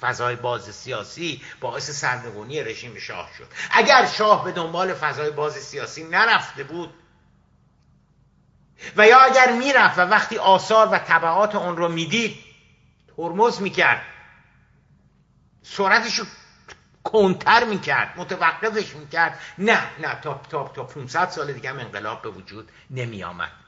فضای 0.00 0.36
باز 0.36 0.62
سیاسی 0.62 1.42
باعث 1.60 1.90
سرنگونی 1.90 2.62
رژیم 2.62 2.98
شاه 2.98 3.30
شد. 3.38 3.46
اگر 3.70 4.06
شاه 4.06 4.44
به 4.44 4.52
دنبال 4.52 4.94
فضای 4.94 5.30
باز 5.30 5.52
سیاسی 5.52 6.04
نرفته 6.04 6.64
بود 6.64 6.94
و 8.96 9.06
یا 9.06 9.20
اگر 9.20 9.52
می‌رفت 9.52 9.98
و 9.98 10.02
وقتی 10.02 10.38
آثار 10.38 10.88
و 10.92 10.98
طبعات 10.98 11.54
اون 11.54 11.76
رو 11.76 11.88
می‌دید 11.88 12.36
ترمز 13.16 13.62
می‌کرد. 13.62 14.02
سرعتش 15.64 16.18
رو 16.18 16.26
کنتر 17.04 17.64
می‌کرد 17.64 18.14
متوقفش 18.16 18.96
می‌کرد. 18.96 19.40
نه 19.58 19.82
نه 20.00 20.20
تا 20.22 20.40
تا 20.50 20.68
تا 20.68 20.84
500 20.84 21.28
سال 21.28 21.52
دیگه 21.52 21.70
هم 21.70 21.78
انقلاب 21.78 22.22
به 22.22 22.28
وجود 22.28 22.70
نمی 22.90 23.24
آمد 23.24 23.63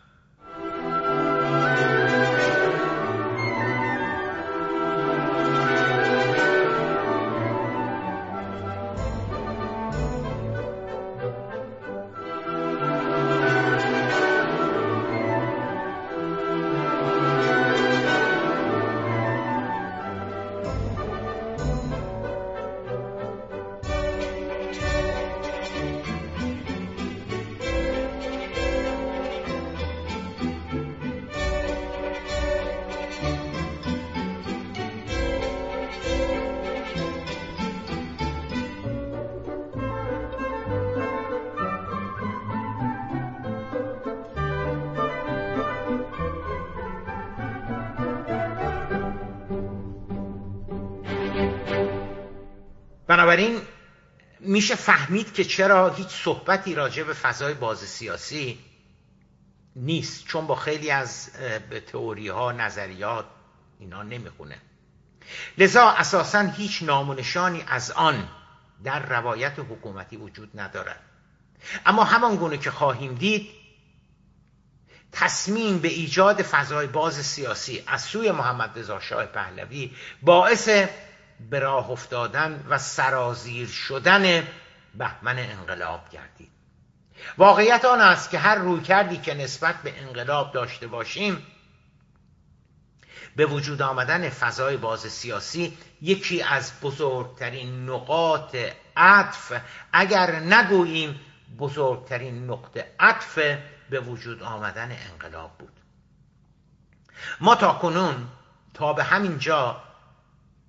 بنابراین 53.36 53.62
میشه 54.40 54.74
فهمید 54.74 55.34
که 55.34 55.44
چرا 55.44 55.94
هیچ 55.94 56.08
صحبتی 56.08 56.74
راجع 56.74 57.02
به 57.02 57.12
فضای 57.12 57.54
باز 57.54 57.78
سیاسی 57.78 58.58
نیست 59.76 60.26
چون 60.26 60.46
با 60.46 60.54
خیلی 60.54 60.90
از 60.90 61.30
تئوری 61.92 62.28
ها 62.28 62.52
نظریات 62.52 63.24
اینا 63.78 64.02
نمی‌خونه. 64.02 64.58
لذا 65.58 65.88
اساسا 65.88 66.40
هیچ 66.40 66.82
نامونشانی 66.82 67.64
از 67.68 67.90
آن 67.90 68.28
در 68.84 69.06
روایت 69.06 69.58
حکومتی 69.58 70.16
وجود 70.16 70.60
ندارد. 70.60 71.00
اما 71.86 72.04
همان 72.04 72.36
گونه 72.36 72.58
که 72.58 72.70
خواهیم 72.70 73.14
دید 73.14 73.50
تصمیم 75.12 75.78
به 75.78 75.88
ایجاد 75.88 76.42
فضای 76.42 76.86
باز 76.86 77.14
سیاسی 77.14 77.82
از 77.86 78.02
سوی 78.02 78.30
محمد 78.32 78.78
رضا 78.78 79.00
شاه 79.00 79.26
پهلوی 79.26 79.92
باعث 80.22 80.68
به 81.50 81.58
راه 81.58 81.90
افتادن 81.90 82.66
و 82.68 82.78
سرازیر 82.78 83.68
شدن 83.68 84.48
بهمن 84.94 85.38
انقلاب 85.38 86.08
گردید. 86.08 86.50
واقعیت 87.38 87.84
آن 87.84 88.00
است 88.00 88.30
که 88.30 88.38
هر 88.38 88.54
روی 88.54 88.80
کردی 88.80 89.16
که 89.16 89.34
نسبت 89.34 89.82
به 89.82 90.02
انقلاب 90.02 90.52
داشته 90.52 90.86
باشیم 90.86 91.46
به 93.36 93.46
وجود 93.46 93.82
آمدن 93.82 94.28
فضای 94.28 94.76
باز 94.76 95.00
سیاسی 95.00 95.78
یکی 96.02 96.42
از 96.42 96.72
بزرگترین 96.82 97.90
نقاط 97.90 98.56
عطف. 98.96 99.52
اگر 99.92 100.30
نگوییم 100.30 101.20
بزرگترین 101.58 102.50
نقطه 102.50 102.94
عطف 103.00 103.38
به 103.90 104.00
وجود 104.00 104.42
آمدن 104.42 104.96
انقلاب 105.12 105.58
بود. 105.58 105.72
ما 107.40 107.54
تا 107.54 107.72
کنون 107.72 108.28
تا 108.74 108.92
به 108.92 109.04
همین 109.04 109.38
جا 109.38 109.82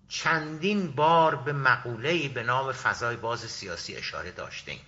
چندین 0.07 0.91
بار 0.91 1.35
به 1.35 1.53
مقوله‌ای 1.53 2.27
به 2.27 2.43
نام 2.43 2.71
فضای 2.71 3.15
باز 3.15 3.39
سیاسی 3.39 3.95
اشاره 3.95 4.31
داشتیم. 4.31 4.79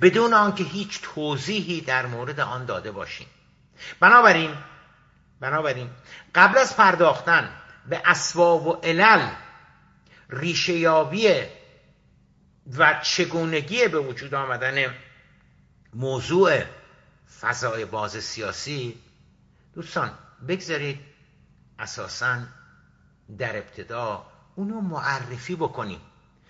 بدون 0.00 0.34
آنکه 0.34 0.64
هیچ 0.64 1.00
توضیحی 1.02 1.80
در 1.80 2.06
مورد 2.06 2.40
آن 2.40 2.64
داده 2.64 2.92
باشیم. 2.92 3.26
بنابراین 4.00 4.56
بنابراین 5.40 5.90
قبل 6.34 6.58
از 6.58 6.76
پرداختن 6.76 7.52
به 7.88 8.02
اسباب 8.04 8.66
و 8.66 8.72
علل 8.72 9.28
ریشهیابی 10.28 11.28
و 12.76 13.00
چگونگی 13.02 13.88
به 13.88 13.98
وجود 13.98 14.34
آمدن 14.34 14.94
موضوع 15.94 16.62
فضای 17.40 17.84
باز 17.84 18.12
سیاسی 18.24 18.98
دوستان 19.74 20.10
بگذارید 20.48 21.00
اساسا 21.78 22.38
در 23.38 23.56
ابتدا 23.56 24.26
اونو 24.54 24.80
معرفی 24.80 25.56
بکنیم. 25.56 26.00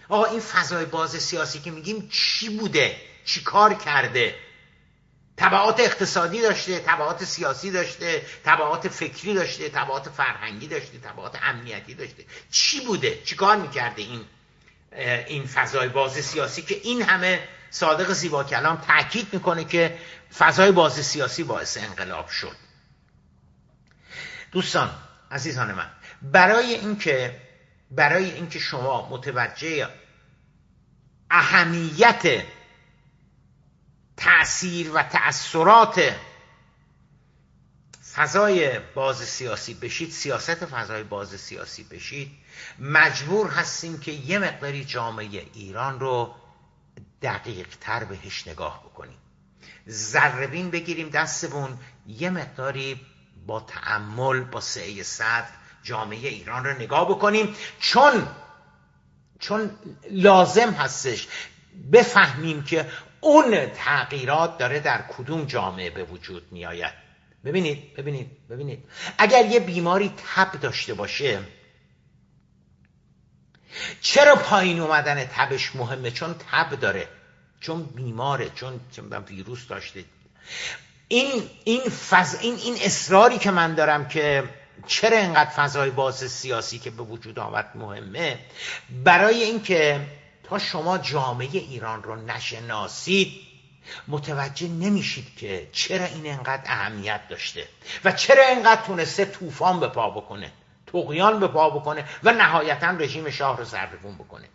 آقا 0.09 0.25
این 0.25 0.41
فضای 0.41 0.85
باز 0.85 1.11
سیاسی 1.11 1.61
که 1.61 1.71
میگیم 1.71 2.09
چی 2.09 2.59
بوده؟ 2.59 2.97
چی 3.25 3.43
کار 3.43 3.75
کرده؟ 3.75 4.35
طبعات 5.37 5.81
اقتصادی 5.81 6.43
داشته 6.43 6.79
طبعات 6.79 7.25
سیاسی 7.25 7.71
داشته 7.71 8.23
طبعات 8.45 8.89
فکری 8.89 9.35
داشته 9.35 9.69
طبعات 9.69 10.09
فرهنگی 10.09 10.67
داشته 10.67 10.99
طبعات 10.99 11.39
امنیتی 11.43 11.95
داشته. 11.95 12.25
چی 12.51 12.87
بوده؟ 12.87 13.23
چی 13.25 13.37
کار 13.37 13.57
می‌کرده 13.57 14.03
این 14.03 14.25
این 15.27 15.47
فضای 15.47 15.89
باز 15.89 16.13
سیاسی 16.13 16.63
که 16.63 16.75
این 16.83 17.03
همه 17.03 17.49
صادق 17.71 18.13
زیبا 18.13 18.45
کلام 18.45 18.77
تاکید 18.77 19.35
می‌کنه 19.35 19.65
که 19.65 19.99
فضای 20.39 20.73
باز 20.73 20.93
سیاسی 20.93 21.45
باعث 21.45 21.79
انقلاب 21.79 22.29
شد؟ 22.29 22.57
دوستان 24.53 24.91
عزیزان 25.31 25.73
من 25.73 25.91
برای 26.23 26.75
اینکه 26.75 27.41
برای 27.91 28.31
اینکه 28.31 28.59
شما 28.59 29.09
متوجه 29.09 29.89
اهمیت 31.31 32.45
تأثیر 34.17 34.91
و 34.95 35.03
تأثیرات 35.03 36.15
فضای 38.15 38.79
باز 38.79 39.17
سیاسی 39.17 39.75
بشید 39.75 40.11
سیاست 40.11 40.55
فضای 40.67 41.03
باز 41.03 41.41
سیاسی 41.41 41.83
بشید 41.85 42.31
مجبور 42.79 43.51
هستیم 43.51 44.01
که 44.01 44.13
یه 44.13 44.39
مقداری 44.39 44.85
جامعه 44.85 45.47
ایران 45.55 46.01
رو 46.01 46.35
دقیق 47.23 47.77
تر 47.81 48.05
بهش 48.05 48.49
نگاه 48.49 48.83
بکنیم. 48.85 49.19
ذربین 49.89 50.71
بگیریم 50.71 51.09
دستمون 51.09 51.79
یه 52.07 52.31
مقداری 52.31 53.01
با 53.47 53.61
تعمل 53.61 54.41
با 54.41 54.61
سعی 54.61 55.03
صدر 55.03 55.49
جامعه 55.83 56.29
ایران 56.29 56.65
رو 56.65 56.73
نگاه 56.73 57.09
بکنیم. 57.09 57.57
چون 57.81 58.29
چون 59.41 59.71
لازم 60.11 60.71
هستش 60.71 61.29
بفهمیم 61.93 62.65
که 62.65 62.87
اون 63.21 63.67
تغییرات 63.67 64.59
داره 64.59 64.81
در 64.81 65.05
کدوم 65.17 65.45
جامعه 65.45 65.91
به 65.91 66.05
وجود 66.05 66.53
می 66.53 66.67
آید 66.67 66.93
ببینید 67.45 67.95
ببینید 67.95 68.49
ببینید. 68.49 68.85
اگر 69.19 69.47
یه 69.47 69.61
بیماری 69.61 70.13
تب 70.35 70.53
داشته 70.61 70.95
باشه 70.95 71.41
چرا 74.01 74.37
پایین 74.37 74.81
اومدن 74.81 75.25
تبش 75.25 75.77
مهمه؟ 75.77 76.11
چون 76.11 76.35
تب 76.53 76.81
داره 76.81 77.09
چون 77.61 77.83
بیماره 77.83 78.51
چون 78.51 78.81
ویروس 79.29 79.67
داشته. 79.67 80.05
این 81.09 81.51
این 81.65 81.81
فض... 81.81 82.37
این 82.41 82.55
این 82.55 82.77
اصراری 82.83 83.39
که 83.39 83.51
من 83.51 83.75
دارم 83.75 84.09
که 84.09 84.45
چرا 84.87 85.19
اینقدر 85.19 85.51
فضای 85.51 85.91
باز 85.91 86.15
سیاسی 86.15 86.79
که 86.79 86.91
به 86.91 87.03
وجود 87.03 87.39
آمد 87.39 87.71
مهمه؟ 87.75 88.39
برای 89.05 89.43
اینکه 89.43 90.07
تا 90.45 90.59
شما 90.59 90.99
جامعه 90.99 91.49
ایران 91.53 92.03
رو 92.03 92.17
نشناسید 92.17 93.33
متوجه 94.09 94.69
نمیشید 94.69 95.37
که 95.37 95.69
چرا 95.73 96.05
این 96.05 96.27
انقدر 96.27 96.63
اهمیت 96.67 97.29
داشته 97.29 97.69
و 98.05 98.13
چرا 98.13 98.47
اینقدر 98.47 98.83
تونسته 98.83 99.25
طوفان 99.25 99.81
به 99.81 99.89
پا 99.89 100.11
بکنه 100.11 100.53
تقیان 100.87 101.41
به 101.41 101.49
پا 101.49 101.71
بکنه 101.71 102.05
و 102.23 102.33
نهایتا 102.33 102.91
رژیم 102.91 103.31
شاه 103.31 103.57
رو 103.57 103.65
سربگون 103.65 104.15
بکنه. 104.15 104.49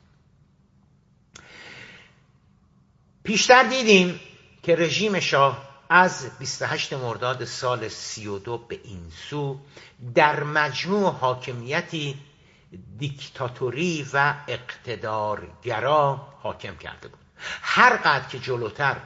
پیشتر 3.23 3.63
دیدیم 3.63 4.19
که 4.63 4.75
رژیم 4.75 5.19
شاه 5.19 5.66
از 5.89 6.37
28 6.39 6.93
مرداد 6.93 7.45
سال 7.45 7.87
32 7.87 8.57
به 8.57 8.79
این 8.83 9.11
سو 9.29 9.59
در 10.15 10.43
مجموع 10.43 11.13
حاکمیتی 11.13 12.19
دیکتاتوری 12.97 14.07
و 14.13 14.33
اقتدارگرا 14.47 16.27
حاکم 16.43 16.75
کرده 16.75 17.07
بود. 17.07 17.19
هر 17.61 17.97
قدر 17.97 18.27
که 18.27 18.39
جلوتر 18.39 18.97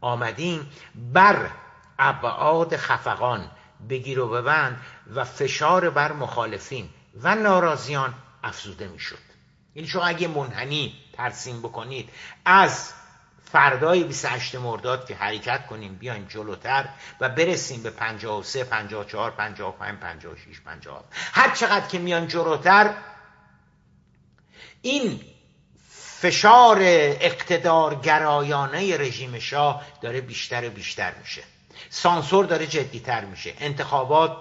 آمدیم 0.00 0.70
بر 0.94 1.50
ابعاد 1.98 2.76
خفقان 2.76 3.50
بگیر 3.88 4.20
و 4.20 4.28
ببند 4.28 4.80
و 5.14 5.24
فشار 5.24 5.90
بر 5.90 6.12
مخالفین 6.12 6.88
و 7.22 7.34
ناراضیان 7.34 8.14
افزوده 8.42 8.88
می‌شد. 8.88 9.18
یعنی 9.74 9.88
شما 9.88 10.04
اگه 10.04 10.28
منحنی 10.28 10.94
ترسیم 11.12 11.60
بکنید 11.60 12.10
از 12.44 12.92
فردای 13.52 14.04
28 14.04 14.54
مرداد 14.54 15.06
که 15.06 15.14
حرکت 15.14 15.66
کنیم 15.66 15.94
بیایم 15.94 16.26
جلوتر 16.28 16.88
و 17.20 17.28
برسیم 17.28 17.82
به 17.82 17.90
53 17.90 18.64
54 18.64 19.30
55 19.30 19.92
56 20.00 20.60
57 20.60 21.04
هر 21.12 21.54
چقدر 21.54 21.86
که 21.86 21.98
میان 21.98 22.28
جلوتر 22.28 22.94
این 24.82 25.20
فشار 26.20 26.78
اقتدار 26.80 27.94
گرایانه 27.94 28.96
رژیم 28.96 29.38
شاه 29.38 29.82
داره 30.02 30.20
بیشتر 30.20 30.68
و 30.68 30.70
بیشتر 30.70 31.12
سانسور 31.90 32.44
داره 32.44 32.66
جدیتر 32.66 33.24
میشه. 33.24 33.54
انتخابات 33.60 34.36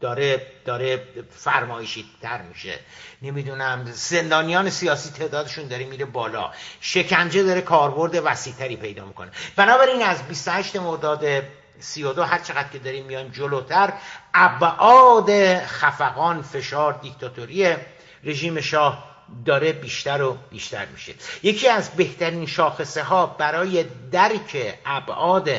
داره 0.00 0.46
داره 0.64 1.02
فرمایشی 1.30 2.04
تر 2.22 2.42
میشه. 2.42 2.78
نمی‌دونم 3.22 3.84
زندانیان 3.92 4.70
سیاسی 4.70 5.10
تعدادشون 5.10 5.68
داره 5.68 5.84
میره 5.84 6.04
بالا. 6.04 6.50
شکنجه 6.80 7.42
داره 7.42 7.60
کاربرد 7.60 8.20
وسیعتری 8.24 8.76
پیدا 8.76 9.04
می‌کنه. 9.04 9.30
بنابراین 9.56 10.02
از 10.02 10.28
28 10.28 10.76
مرداد 10.76 11.24
32 11.80 12.22
هر 12.22 12.38
چقدر 12.38 12.68
که 12.68 12.78
داریم 12.78 13.06
میایم 13.06 13.28
جلوتر 13.28 13.92
ابعاد 14.34 15.58
خفقان 15.58 16.42
فشار 16.42 16.92
دیکتاتوری 17.02 17.76
رژیم 18.24 18.60
شاه 18.60 19.08
داره 19.44 19.72
بیشتر 19.72 20.22
و 20.22 20.36
بیشتر 20.50 20.86
میشه. 20.86 21.14
یکی 21.42 21.68
از 21.68 21.90
بهترین 21.90 22.46
شاخصه 22.46 23.02
ها 23.02 23.26
برای 23.26 23.84
درک 24.12 24.78
ابعاد 24.86 25.50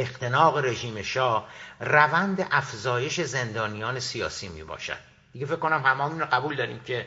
اختناق 0.00 0.56
رژیم 0.56 1.02
شاه 1.02 1.48
روند 1.80 2.48
افزایش 2.50 3.20
زندانیان 3.20 4.00
سیاسی 4.00 4.48
می 4.48 4.64
باشد 4.64 4.98
دیگه 5.32 5.46
فکر 5.46 5.56
کنم 5.56 5.82
هممون 5.86 6.24
قبول 6.24 6.56
داریم 6.56 6.80
که 6.80 7.06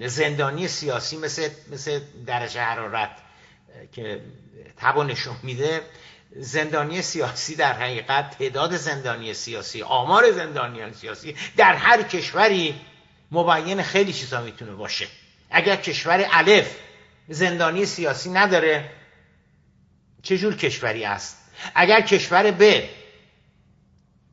زندانی 0.00 0.68
سیاسی 0.68 1.16
مثل, 1.16 1.48
مثل 1.72 2.00
درجه 2.26 2.60
حرارت 2.60 3.10
که 3.92 4.20
تب 4.76 4.98
نشون 4.98 5.36
میده 5.42 5.80
زندانی 6.36 7.02
سیاسی 7.02 7.56
در 7.56 7.72
حقیقت 7.72 8.38
تعداد 8.38 8.76
زندانی 8.76 9.34
سیاسی 9.34 9.82
آمار 9.82 10.32
زندانیان 10.32 10.92
سیاسی 10.92 11.36
در 11.56 11.74
هر 11.74 12.02
کشوری 12.02 12.80
مبین 13.30 13.82
خیلی 13.82 14.12
چیزا 14.12 14.40
می‌تونه 14.40 14.72
باشه. 14.72 15.06
اگر 15.50 15.76
کشور 15.76 16.26
الف 16.32 16.76
زندانی 17.28 17.86
سیاسی 17.86 18.30
نداره 18.30 18.90
چه 20.24 20.38
جور 20.38 20.56
کشوری 20.56 21.04
است؟ 21.04 21.38
اگر 21.74 22.00
کشور 22.00 22.50
ب 22.50 22.82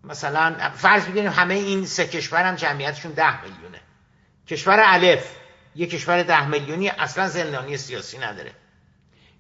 مثلا 0.04 0.72
فرض 0.76 1.06
بگیریم 1.06 1.32
همه 1.32 1.54
این 1.54 1.86
سه 1.86 2.08
کشور 2.08 2.44
هم 2.44 2.56
جمعیتشون 2.56 3.12
ده 3.12 3.42
میلیونه. 3.42 3.82
کشور 4.48 4.84
الف 4.86 5.32
یک 5.76 5.90
کشور 5.90 6.24
ده 6.24 6.48
میلیونی 6.48 6.90
اصلا 6.90 7.28
زندانی 7.28 7.78
سیاسی 7.78 8.18
نداره. 8.18 8.52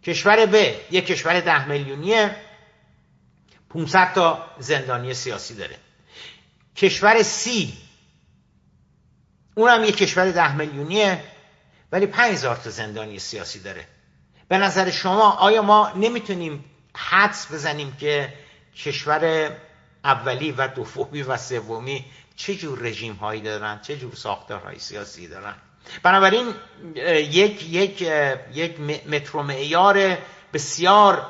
کشور 0.03 0.45
ب 0.45 0.55
یک 0.91 1.05
کشور 1.05 1.39
ده 1.39 1.67
میلیونیه 1.67 2.35
500 3.69 4.13
تا 4.13 4.51
زندانی 4.59 5.13
سیاسی 5.13 5.55
داره. 5.55 5.77
کشور 6.75 7.23
سی 7.23 7.77
اونم 9.55 9.83
یک 9.83 9.97
کشور 9.97 10.31
ده 10.31 10.55
میلیونیه 10.55 11.23
ولی 11.91 12.05
5000 12.05 12.55
تا 12.55 12.69
زندانی 12.69 13.19
سیاسی 13.19 13.59
داره. 13.59 13.87
به 14.51 14.57
نظر 14.57 14.89
شما 14.89 15.31
آیا 15.31 15.61
ما 15.61 15.91
نمی‌تونیم 15.95 16.65
حدس 16.95 17.51
بزنیم 17.51 17.97
که 17.99 18.33
کشور 18.75 19.51
اولی 20.05 20.51
و 20.51 20.67
دومی 20.67 21.21
و 21.21 21.37
سومی 21.37 22.05
چه 22.35 22.55
جور 22.55 22.79
رژیم 22.79 23.13
هایی 23.13 23.41
دارن 23.41 23.79
چه 23.81 23.97
جور 23.97 24.15
ساختارهای 24.15 24.79
سیاسی 24.79 25.27
دارن؟ 25.27 25.53
بنابراین 26.03 26.53
یک 26.95 27.69
یک 27.69 28.01
یک 28.53 28.79
مترو 29.09 29.43
معیار 29.43 30.17
بسیار 30.53 31.25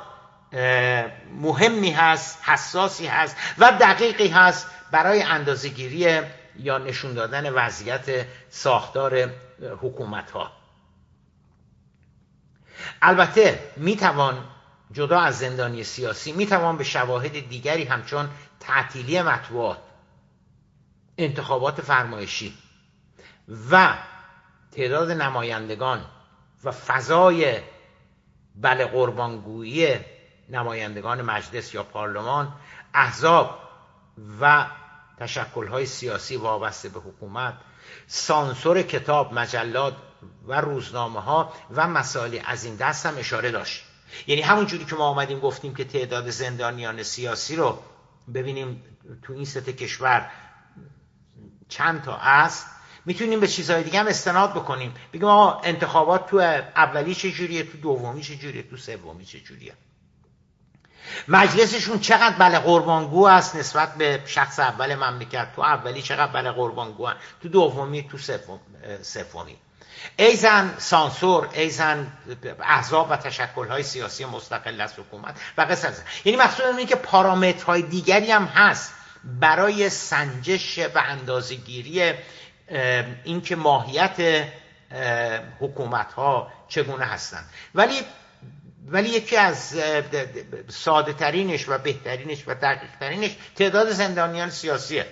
مهمی 1.41 1.91
هست 1.91 2.39
حساسی 2.43 3.07
هست 3.07 3.37
و 3.57 3.71
دقیقی 3.71 4.27
هست 4.27 4.67
برای 4.91 5.21
اندازهگیری 5.21 6.21
یا 6.59 6.77
نشون 6.77 7.13
دادن 7.13 7.53
وضعیت 7.53 8.25
ساختار 8.49 9.29
حکومت 9.81 10.31
ها 10.31 10.60
البته 13.01 13.73
می‌توان 13.77 14.43
جدا 14.91 15.19
از 15.19 15.39
زندانی 15.39 15.83
سیاسی 15.83 16.31
می‌توان 16.31 16.77
به 16.77 16.83
شواهد 16.83 17.49
دیگری 17.49 17.83
همچون 17.83 18.29
تعطیلی 18.59 19.21
مطبوعات 19.21 19.77
انتخابات 21.17 21.81
فرمایشی 21.81 22.53
و 23.71 23.97
تعداد 24.71 25.11
نمایندگان 25.11 26.05
و 26.63 26.71
فضای 26.71 27.59
بله 28.55 28.85
قربانگویی 28.85 29.99
نمایندگان 30.49 31.21
مجلس 31.21 31.73
یا 31.73 31.83
پارلمان 31.83 32.53
احزاب 32.93 33.59
و 34.41 34.65
تشکلهای 35.17 35.85
سیاسی 35.85 36.37
وابسته 36.37 36.89
به 36.89 36.99
حکومت 36.99 37.53
سانسور 38.07 38.81
کتاب 38.81 39.33
مجلات 39.33 39.95
و 40.47 40.61
روزنامه 40.61 41.21
ها 41.21 41.53
و 41.71 41.87
مسائل 41.87 42.39
از 42.45 42.63
این 42.63 42.75
دست 42.75 43.05
هم 43.05 43.17
اشاره 43.17 43.51
داشت. 43.51 43.83
یعنی 44.27 44.41
همون 44.41 44.65
جوری 44.65 44.85
که 44.85 44.95
ما 44.95 45.05
آمدیم 45.05 45.39
گفتیم 45.39 45.75
که 45.75 45.83
تعداد 45.83 46.29
زندانیان 46.29 47.03
سیاسی 47.03 47.55
رو 47.55 47.79
ببینیم 48.33 48.83
تو 49.23 49.33
این 49.33 49.45
سطح 49.45 49.71
کشور 49.71 50.31
چند 51.69 52.03
تا 52.03 52.15
است 52.15 52.65
می‌تونیم 53.05 53.39
به 53.39 53.47
چیزهای 53.47 53.83
دیگه 53.83 53.99
هم 53.99 54.07
استناد 54.07 54.51
بکنیم. 54.51 54.93
بگیم 55.13 55.27
آقا 55.27 55.61
انتخابات 55.61 56.29
تو 56.29 56.37
اولی 56.75 57.15
چه 57.15 57.31
جوریه 57.31 57.63
تو 57.63 57.77
دومی 57.77 58.21
چه 58.21 58.35
جوریه 58.35 58.63
تو 58.63 58.77
سومی 58.77 59.25
چه 59.25 59.39
جوریه. 59.39 59.73
مجلسشون 61.27 61.99
چقدر 61.99 62.35
بله 62.37 62.59
قربانگو 62.59 63.27
است 63.27 63.55
نسبت 63.55 63.95
به 63.95 64.23
شخص 64.25 64.59
اول 64.59 64.95
مملکت؟ 64.95 65.55
تو 65.55 65.61
اولی 65.61 66.01
چقدر 66.01 66.31
بله 66.31 66.51
قربانگو 66.51 67.05
است 67.05 67.19
تو 67.41 67.49
دومی 67.49 68.07
تو 68.07 68.17
سومی. 69.01 69.57
ایزن 70.17 70.75
سانسور 70.77 71.49
ایزن 71.53 72.11
احزاب 72.59 73.07
و 73.11 73.17
های 73.69 73.83
سیاسی 73.83 74.25
مستقل 74.25 74.81
از 74.81 74.99
حکومت 74.99 75.35
و 75.57 75.61
قصد 75.61 75.93
یعنی 76.25 76.37
مقصود 76.37 76.65
اینه 76.65 76.85
که 76.85 76.95
پارامترهای 76.95 77.81
دیگری 77.81 78.31
هم 78.31 78.45
هست 78.45 78.93
برای 79.23 79.89
سنجش 79.89 80.79
و 80.79 81.01
اندازهگیری 81.05 82.13
اینکه 83.23 83.55
ماهیت 83.55 84.45
حکومت 85.59 86.13
ها 86.13 86.51
چگونه 86.67 87.05
هستند. 87.05 87.49
ولی 87.75 88.01
ولی 88.87 89.09
یکی 89.09 89.37
از 89.37 89.75
ساده 90.67 91.13
ترینش 91.13 91.69
و 91.69 91.77
بهترینش 91.77 92.43
و 92.47 92.53
دقیق 92.53 92.89
ترینش 92.99 93.35
تعداد 93.55 93.91
زندانیان 93.91 94.49
سیاسیه. 94.49 95.05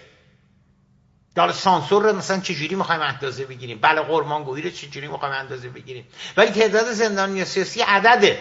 حالا 1.40 1.54
سانسور 1.54 2.04
رو 2.04 2.16
مثلا 2.16 2.40
چجوری 2.40 2.76
می‌خوایم 2.76 3.02
اندازه 3.02 3.46
بگیریم؟ 3.46 3.80
بله 3.82 4.02
قرمانگویی 4.02 4.64
رو 4.64 4.70
چجوری 4.70 5.08
می‌خوایم 5.08 5.36
اندازه 5.36 5.70
بگیریم؟ 5.70 6.08
ولی 6.38 6.52
تعداد 6.52 6.92
زندانی 6.92 7.46
سیاسی 7.46 7.82
عدده. 7.82 8.40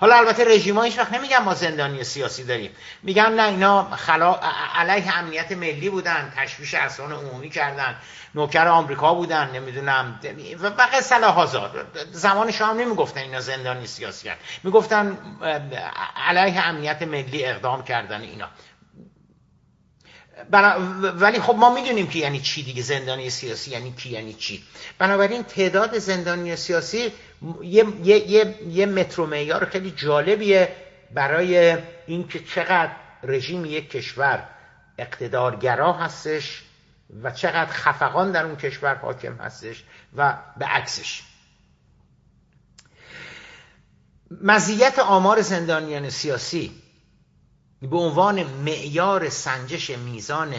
حالا 0.00 0.14
البته 0.16 0.44
رژیم 0.44 0.80
هیچ 0.80 0.98
وقت 0.98 1.12
نمیگن 1.12 1.38
ما 1.38 1.54
زندانی 1.54 2.04
سیاسی 2.04 2.44
داریم. 2.44 2.70
میگن 3.02 3.32
نه 3.32 3.48
اینا 3.48 3.96
خلا... 3.96 4.40
علیه 4.74 5.18
امنیت 5.18 5.52
ملی 5.52 5.90
بودن 5.90 6.32
تشویش 6.36 6.74
ارسان 6.74 7.12
عمومی 7.12 7.50
کردن. 7.50 7.96
نوکر 8.34 8.68
آمریکا 8.68 9.14
بودن 9.14 9.50
نمی‌دونم. 9.50 10.20
و 10.60 10.70
بقیه 10.70 11.00
صلاح 11.00 11.46
زمان 12.12 12.50
شام 12.50 12.80
نمی‌گفتن 12.80 13.20
اینا 13.20 13.40
زندانی 13.40 13.86
سیاسی 13.86 14.28
هست 14.28 14.40
می‌گفتن 14.64 15.18
علیه 16.28 16.68
امنیت 16.68 17.02
ملی 17.02 17.44
اقدام 17.44 17.84
کردن 17.84 18.20
اینا. 18.20 18.48
ولی 21.20 21.40
خب 21.40 21.54
ما 21.54 21.74
می‌دونیم 21.74 22.06
که 22.06 22.18
یعنی 22.18 22.40
چی 22.40 22.62
دیگه 22.62 22.82
زندانی 22.82 23.30
سیاسی 23.30 23.70
یعنی 23.70 23.92
کی 23.92 24.10
یعنی 24.10 24.34
چی. 24.34 24.64
بنابراین 24.98 25.42
تعداد 25.42 25.98
زندانی 25.98 26.56
سیاسی 26.56 27.12
یه, 27.62 27.86
یه،, 28.02 28.30
یه،, 28.30 28.54
یه 28.68 28.86
مترو 28.86 29.26
معیار 29.26 29.64
خیلی 29.64 29.90
جالبیه 29.90 30.76
برای 31.14 31.78
اینکه 32.06 32.40
چقدر 32.40 32.92
رژیم 33.22 33.64
یک 33.64 33.90
کشور 33.90 34.48
اقتدارگرا 34.98 35.92
هستش 35.92 36.62
و 37.22 37.30
چقدر 37.30 37.72
خفقان 37.72 38.32
در 38.32 38.44
اون 38.44 38.56
کشور 38.56 38.94
حاکم 38.94 39.34
هستش 39.34 39.84
و 40.16 40.36
به 40.56 40.66
عکسش. 40.66 41.22
مزیت 44.42 44.98
آمار 44.98 45.40
زندانیان 45.40 46.10
سیاسی 46.10 46.83
به 47.82 47.96
عنوان 47.96 48.42
معیار 48.42 49.28
سنجش 49.28 49.90
میزان 49.90 50.54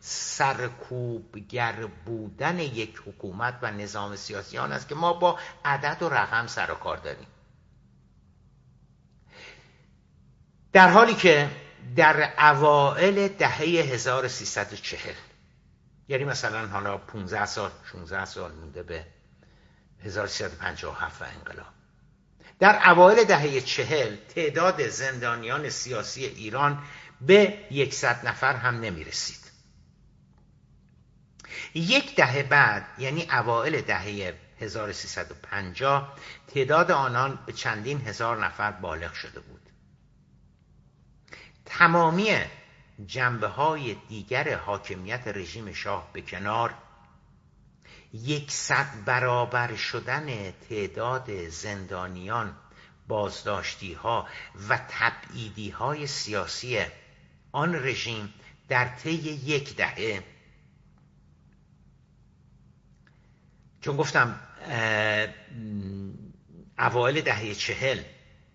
سرکوبگر 0.00 1.86
بودن 1.86 2.58
یک 2.58 3.02
حکومت 3.06 3.58
و 3.62 3.70
نظام 3.70 4.16
سیاسی 4.16 4.58
آن 4.58 4.72
است 4.72 4.88
که 4.88 4.94
ما 4.94 5.12
با 5.12 5.38
عدد 5.64 6.02
و 6.02 6.08
رقم 6.08 6.46
سر 6.46 6.70
و 6.70 6.74
کار 6.74 6.96
داریم. 6.96 7.26
در 10.72 10.88
حالی 10.88 11.14
که 11.14 11.50
در 11.96 12.32
اوائل 12.38 13.28
دهه 13.28 13.60
1340 13.60 15.14
یعنی 16.08 16.24
مثلا 16.24 16.66
حالا 16.66 16.98
15 16.98 17.46
سال 17.46 17.70
16 17.84 18.24
سال 18.24 18.52
مونده 18.52 18.82
به 18.82 19.06
1357 20.04 21.22
و 21.22 21.24
انقلاب. 21.24 21.77
در 22.58 22.90
اوایل 22.90 23.24
دهه 23.24 23.60
چهل 23.60 24.16
تعداد 24.16 24.88
زندانیان 24.88 25.68
سیاسی 25.68 26.24
ایران 26.24 26.82
به 27.20 27.58
یکصد 27.70 28.28
نفر 28.28 28.56
هم 28.56 28.80
نمی 28.80 29.04
رسید 29.04 29.48
یک 31.74 32.16
دهه 32.16 32.42
بعد 32.42 32.86
یعنی 32.98 33.28
اوایل 33.30 33.80
دهه 33.80 34.34
1350 34.60 36.16
تعداد 36.54 36.90
آنان 36.90 37.38
به 37.46 37.52
چندین 37.52 38.00
هزار 38.00 38.44
نفر 38.46 38.70
بالغ 38.70 39.12
شده 39.12 39.40
بود. 39.40 39.60
تمامی 41.66 42.36
جنبه 43.06 43.46
های 43.46 43.96
دیگر 44.08 44.54
حاکمیت 44.54 45.28
رژیم 45.28 45.72
شاه 45.72 46.10
به 46.12 46.22
کنار 46.22 46.74
یکصد 48.12 49.04
برابر 49.04 49.76
شدن 49.76 50.50
تعداد 50.50 51.48
زندانیان 51.48 52.56
بازداشتی 53.08 53.92
ها 53.92 54.28
و 54.68 54.80
تبعیدی 54.88 55.70
های 55.70 56.06
سیاسی 56.06 56.78
آن 57.52 57.74
رژیم 57.74 58.34
در 58.68 58.88
طی 58.88 59.10
یک 59.44 59.76
دهه. 59.76 60.22
چون 63.80 63.96
گفتم 63.96 64.40
اوایل 66.78 67.20
دهه 67.20 67.54
چهل 67.54 68.02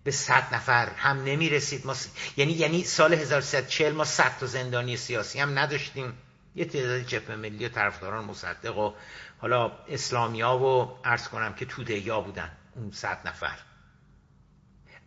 به 0.04 0.10
صد 0.10 0.54
نفر 0.54 0.86
هم 0.86 1.24
نمی 1.24 1.48
رسید 1.48 1.86
ما 1.86 1.94
یعنی 2.36 2.52
یعنی 2.52 2.84
سال 2.84 3.14
1340 3.14 3.92
ما 3.92 4.04
صد 4.04 4.38
تا 4.40 4.46
زندانی 4.46 4.96
سیاسی 4.96 5.38
هم 5.40 5.58
نداشتیم. 5.58 6.18
یه 6.54 6.64
تعداد 6.64 7.00
جبهه 7.00 7.36
ملی 7.36 7.66
و 7.66 7.68
طرفداران 7.68 8.24
مصدق 8.24 8.78
و 8.78 8.94
حالا 9.38 9.72
اسلامیا 9.88 10.58
و 10.58 10.98
عرض 11.04 11.28
کنم 11.28 11.54
که 11.54 11.64
توده 11.64 11.98
یا 11.98 12.20
بودن 12.20 12.50
اون 12.74 12.90
صد 12.90 13.28
نفر. 13.28 13.58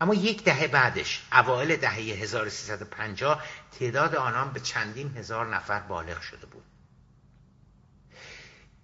اما 0.01 0.13
یک 0.13 0.43
دهه 0.43 0.67
بعدش 0.67 1.23
اوایل 1.31 1.75
دهه 1.75 1.93
1350 1.93 3.43
تعداد 3.79 4.15
آنان 4.15 4.53
به 4.53 4.59
چندین 4.59 5.17
هزار 5.17 5.55
نفر 5.55 5.79
بالغ 5.79 6.21
شده 6.21 6.45
بود. 6.45 6.63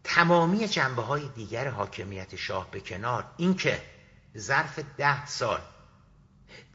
تمامی 0.04 0.68
جنبه 0.68 1.02
های 1.02 1.28
دیگر 1.36 1.68
حاکمیت 1.68 2.36
شاه 2.36 2.72
به 2.72 2.80
کنار 2.80 3.26
اینکه 3.38 3.82
ظرف 4.38 4.80
ده 4.98 5.26
سال 5.26 5.62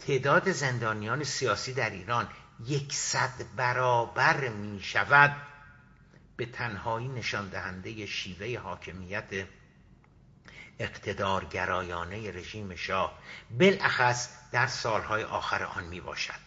تعداد 0.07 0.53
زندانیان 0.53 1.25
سیاسی 1.25 1.75
در 1.75 1.91
ایران 1.91 2.29
یکصد 2.67 3.31
برابر 3.57 4.49
می 4.49 4.81
شود 4.83 5.48
به 6.39 6.47
تنهایی 6.47 7.09
نشان 7.09 7.49
دهنده 7.49 8.07
شیوه 8.07 8.59
حاکمیت 8.59 9.47
اقتدارگرایانه 10.79 12.31
رژیم 12.31 12.77
شاه 12.77 13.19
بالاخص 13.51 14.29
در 14.53 14.67
سالهای 14.67 15.25
آخر 15.25 15.65
آن 15.65 15.85
می 15.85 16.01
باشد 16.01 16.41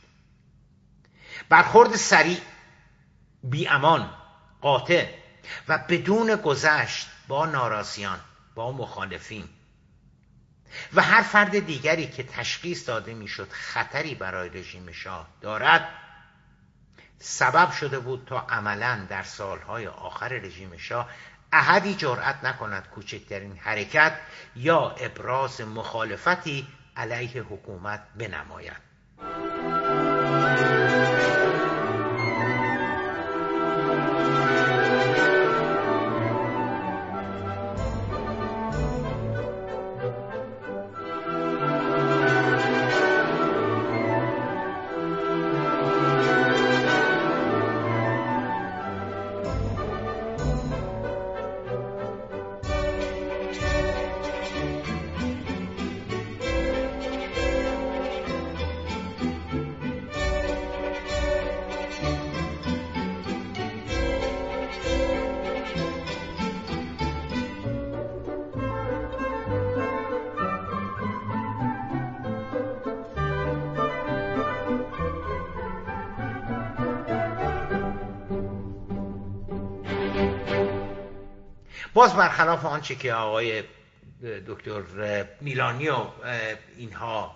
برخورد 1.49 1.95
سریع 1.95 2.37
بیامان 3.43 4.13
قاطع 4.61 5.09
و 5.67 5.77
بدون 5.77 6.35
گذشت 6.35 7.07
با 7.27 7.45
ناراسیان 7.45 8.19
با 8.55 8.71
مخالفین 8.71 9.49
و 10.93 11.01
هر 11.01 11.21
فرد 11.21 11.59
دیگری 11.59 12.07
که 12.07 12.23
تشخیص 12.23 12.87
داده 12.87 13.13
می‌شد 13.13 13.49
خطری 13.51 14.15
برای 14.15 14.49
رژیم 14.49 14.91
شاه 14.91 15.27
دارد 15.41 15.89
سبب 17.21 17.71
شده 17.71 17.99
بود 17.99 18.25
تا 18.25 18.39
عملا 18.49 19.05
در 19.09 19.23
سالهای 19.23 19.87
آخر 19.87 20.27
رژیم 20.27 20.77
شاه 20.77 21.09
احدی 21.53 21.95
جرأت 21.95 22.43
نکند 22.43 22.87
کوچکترین 22.87 23.57
حرکت 23.57 24.13
یا 24.55 24.89
ابراز 24.89 25.61
مخالفتی 25.61 26.67
علیه 26.97 27.41
حکومت 27.41 28.03
بنماید. 28.17 28.91
باز 82.01 82.15
برخلاف 82.15 82.65
آنچه 82.65 82.95
که 82.95 83.13
آقای 83.13 83.63
دکتر 84.47 85.27
میلانی 85.41 85.89
و 85.89 86.07
اینها 86.77 87.35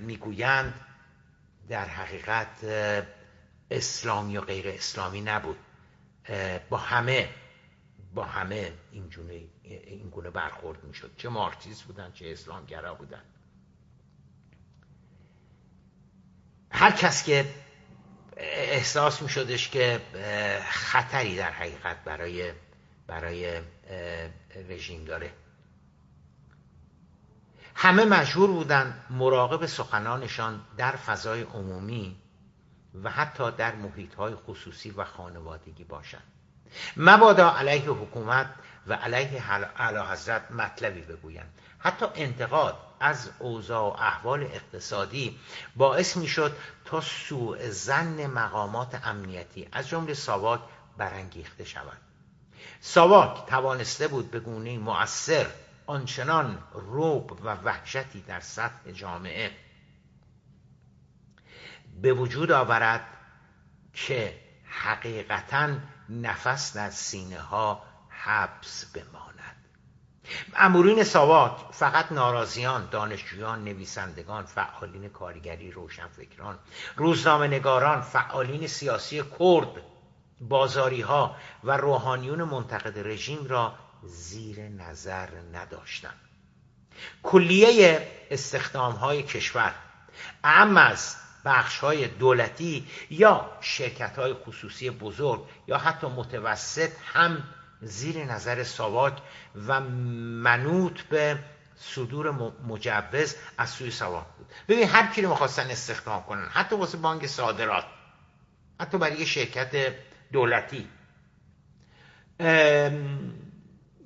می‌گویند 0.00 0.80
در 1.68 1.84
حقیقت 1.84 2.64
اسلامی 3.70 4.36
و 4.36 4.40
غیر 4.40 4.68
اسلامی 4.68 5.20
نبود. 5.20 5.58
با 6.70 6.76
همه 6.76 7.28
با 8.14 8.24
همه 8.24 8.72
این, 8.92 9.10
این 9.62 10.10
گونه 10.10 10.30
برخورد 10.30 10.84
می‌شد. 10.84 11.10
چه 11.16 11.28
مارکسیست 11.28 11.82
بودن 11.82 12.12
چه 12.12 12.32
اسلامگرا 12.32 12.94
بودن. 12.94 13.22
هر 16.70 16.90
کس 16.90 17.24
که 17.24 17.44
احساس 18.36 19.22
می 19.22 19.28
شدش 19.28 19.68
که 19.68 20.00
خطری 20.70 21.36
در 21.36 21.50
حقیقت 21.50 22.04
برای 22.04 22.52
برای 23.06 23.60
رژیم 24.68 25.04
داره. 25.04 25.32
همه 27.74 28.04
مجبور 28.04 28.50
بودن 28.50 29.04
مراقب 29.10 29.66
سخنانشان 29.66 30.60
در 30.76 30.96
فضای 30.96 31.42
عمومی 31.42 32.16
و 33.02 33.10
حتی 33.10 33.50
در 33.50 33.74
محیط 33.74 34.14
های 34.14 34.34
خصوصی 34.34 34.90
و 34.90 35.04
خانوادگی 35.04 35.84
باشند. 35.84 36.22
مبادا 36.96 37.50
علیه 37.50 37.90
حکومت 37.90 38.54
و 38.86 38.94
علیه 38.94 39.52
علا 39.52 40.06
حضرت 40.06 40.50
مطلبی 40.50 41.00
بگویند. 41.00 41.60
حتی 41.78 42.06
انتقاد 42.14 42.76
از 43.00 43.30
اوضاع 43.38 43.82
و 43.82 44.02
احوال 44.02 44.42
اقتصادی 44.42 45.38
باعث 45.76 46.16
می 46.16 46.26
شد 46.26 46.56
تا 46.84 47.00
سوء 47.00 47.70
زن 47.70 48.26
مقامات 48.26 49.06
امنیتی 49.06 49.68
از 49.72 49.88
جمله 49.88 50.14
ساواک 50.14 50.60
برانگیخته 50.96 51.64
شود. 51.64 52.05
ساواک 52.80 53.46
توانسته 53.46 54.08
بود 54.08 54.30
به 54.30 54.40
گونه 54.40 54.78
مؤثر 54.78 55.46
آنچنان 55.86 56.58
روب 56.72 57.32
و 57.32 57.54
وحشتی 57.54 58.20
در 58.20 58.40
سطح 58.40 58.90
جامعه 58.92 59.50
به 62.02 62.12
وجود 62.12 62.52
آورد 62.52 63.06
که 63.92 64.40
حقیقتا 64.64 65.68
نفس 66.08 66.76
در 66.76 66.90
سینه 66.90 67.40
ها 67.40 67.82
حبس 68.08 68.84
بماند. 68.84 69.56
امورین 70.56 71.04
ساواک 71.04 71.52
فقط 71.72 72.12
ناراضیان 72.12 72.88
دانشجویان 72.90 73.64
نویسندگان 73.64 74.44
فعالین 74.44 75.08
کارگری 75.08 75.70
روشنفکران 75.70 76.58
روزنامه 76.96 77.46
نگاران 77.46 78.00
فعالین 78.00 78.66
سیاسی 78.66 79.22
کرد 79.38 79.95
بازاری 80.40 81.00
ها 81.00 81.36
و 81.64 81.76
روحانیون 81.76 82.42
منتقد 82.42 83.08
رژیم 83.08 83.46
را 83.46 83.74
زیر 84.02 84.68
نظر 84.68 85.28
نداشتند. 85.52 86.20
کلیه 87.22 88.08
استخدام 88.30 88.92
های 88.92 89.22
کشور 89.22 89.74
اهم 90.44 90.76
از 90.76 91.16
بخش 91.44 91.78
های 91.78 92.08
دولتی 92.08 92.86
یا 93.10 93.50
شرکت 93.60 94.18
های 94.18 94.34
خصوصی 94.34 94.90
بزرگ 94.90 95.42
یا 95.68 95.78
حتی 95.78 96.06
متوسط 96.06 96.90
هم 97.12 97.42
زیر 97.82 98.24
نظر 98.24 98.64
ساواک 98.64 99.18
و 99.66 99.80
منوط 99.80 101.00
به 101.00 101.38
صدور 101.76 102.30
مجوز 102.66 103.36
از 103.58 103.70
سوی 103.70 103.90
ساواک 103.90 104.26
بود. 104.38 104.46
ببین 104.68 104.88
هر 104.88 105.12
کی 105.12 105.22
رو 105.22 105.28
می‌خواستن 105.28 105.70
استخدام 105.70 106.22
کنن 106.22 106.48
حتی 106.50 106.76
واسه 106.76 106.98
بانک 106.98 107.26
صادرات 107.26 107.84
حتی 108.80 108.98
برای 108.98 109.26
شرکت 109.26 109.94
دولتی. 110.32 110.88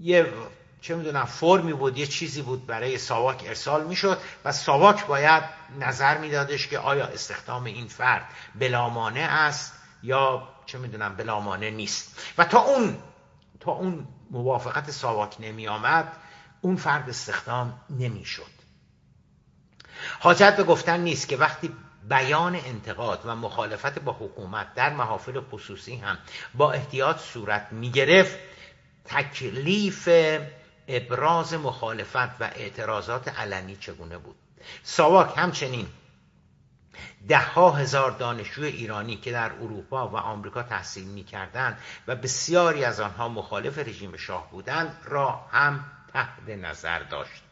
یه 0.01 0.33
چه 0.81 0.95
می‌دونم 0.95 1.25
فرمی 1.25 1.73
بود 1.73 1.99
یه 1.99 2.07
چیزی 2.07 2.43
بود 2.43 2.67
برای 2.67 2.99
ساواک 2.99 3.45
ارسال 3.47 3.87
می‌شد 3.87 4.19
و 4.45 4.53
ساواک 4.53 5.07
باید 5.07 5.43
نظر 5.79 6.19
میدادش 6.19 6.69
که 6.69 6.79
آیا 6.79 7.07
استخدام 7.07 7.65
این 7.65 7.87
فرد 7.87 8.25
بلامانه 8.55 9.21
است 9.21 9.73
یا 10.03 10.49
چه 10.67 10.79
می‌دونم 10.79 11.17
بلامانه 11.17 11.71
نیست. 11.71 12.21
و 12.39 12.45
تا 12.45 12.61
اون 12.61 12.99
تا 13.61 13.73
اون 13.73 14.07
موافقت 14.31 14.91
ساواک 14.91 15.37
نمی 15.41 15.69
آمد 15.69 16.17
اون 16.61 16.77
فرد 16.77 17.09
استخدام 17.09 17.81
نمی‌شد. 17.91 18.61
حاجت 20.21 20.57
به 20.57 20.65
گفتن 20.65 21.01
نیست 21.01 21.29
که 21.29 21.37
وقتی 21.37 21.73
بیان 22.11 22.55
انتقاد 22.55 23.21
و 23.25 23.37
مخالفت 23.37 23.99
با 23.99 24.13
حکومت 24.13 24.75
در 24.75 24.93
محافل 24.93 25.41
خصوصی 25.41 25.97
هم 25.97 26.19
با 26.55 26.73
احتیاط 26.73 27.19
صورت 27.19 27.69
می 27.71 27.91
گرفت 27.91 28.39
تکلیف 29.05 30.09
ابراز 30.89 31.55
مخالفت 31.55 32.41
و 32.41 32.51
اعتراضات 32.55 33.29
علنی 33.29 33.77
چگونه 33.77 34.19
بود؟ 34.19 34.37
ساواک 34.83 35.33
همچنین 35.37 35.87
ده 37.29 37.39
ها 37.39 37.71
هزار 37.71 38.11
دانشجوی 38.11 38.67
ایرانی 38.67 39.17
که 39.17 39.33
در 39.33 39.53
اروپا 39.53 40.09
و 40.09 40.17
آمریکا 40.17 40.63
تحصیل 40.63 41.05
می 41.05 41.25
کردن 41.25 41.79
و 42.07 42.17
بسیاری 42.17 42.85
از 42.85 43.01
آنها 43.01 43.29
مخالف 43.29 43.79
رژیم 43.79 44.17
شاه 44.17 44.51
بودند 44.51 44.97
را 45.05 45.31
هم 45.53 45.85
تحت 46.13 46.49
نظر 46.49 46.99
داشت. 46.99 47.50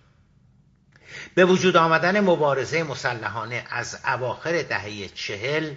به 1.35 1.44
وجود 1.44 1.77
آمدن 1.77 2.21
مبارزه 2.21 2.83
مسلحانه 2.83 3.64
از 3.71 3.99
اواخر 4.05 4.62
دهه 4.62 5.09
چهل 5.09 5.75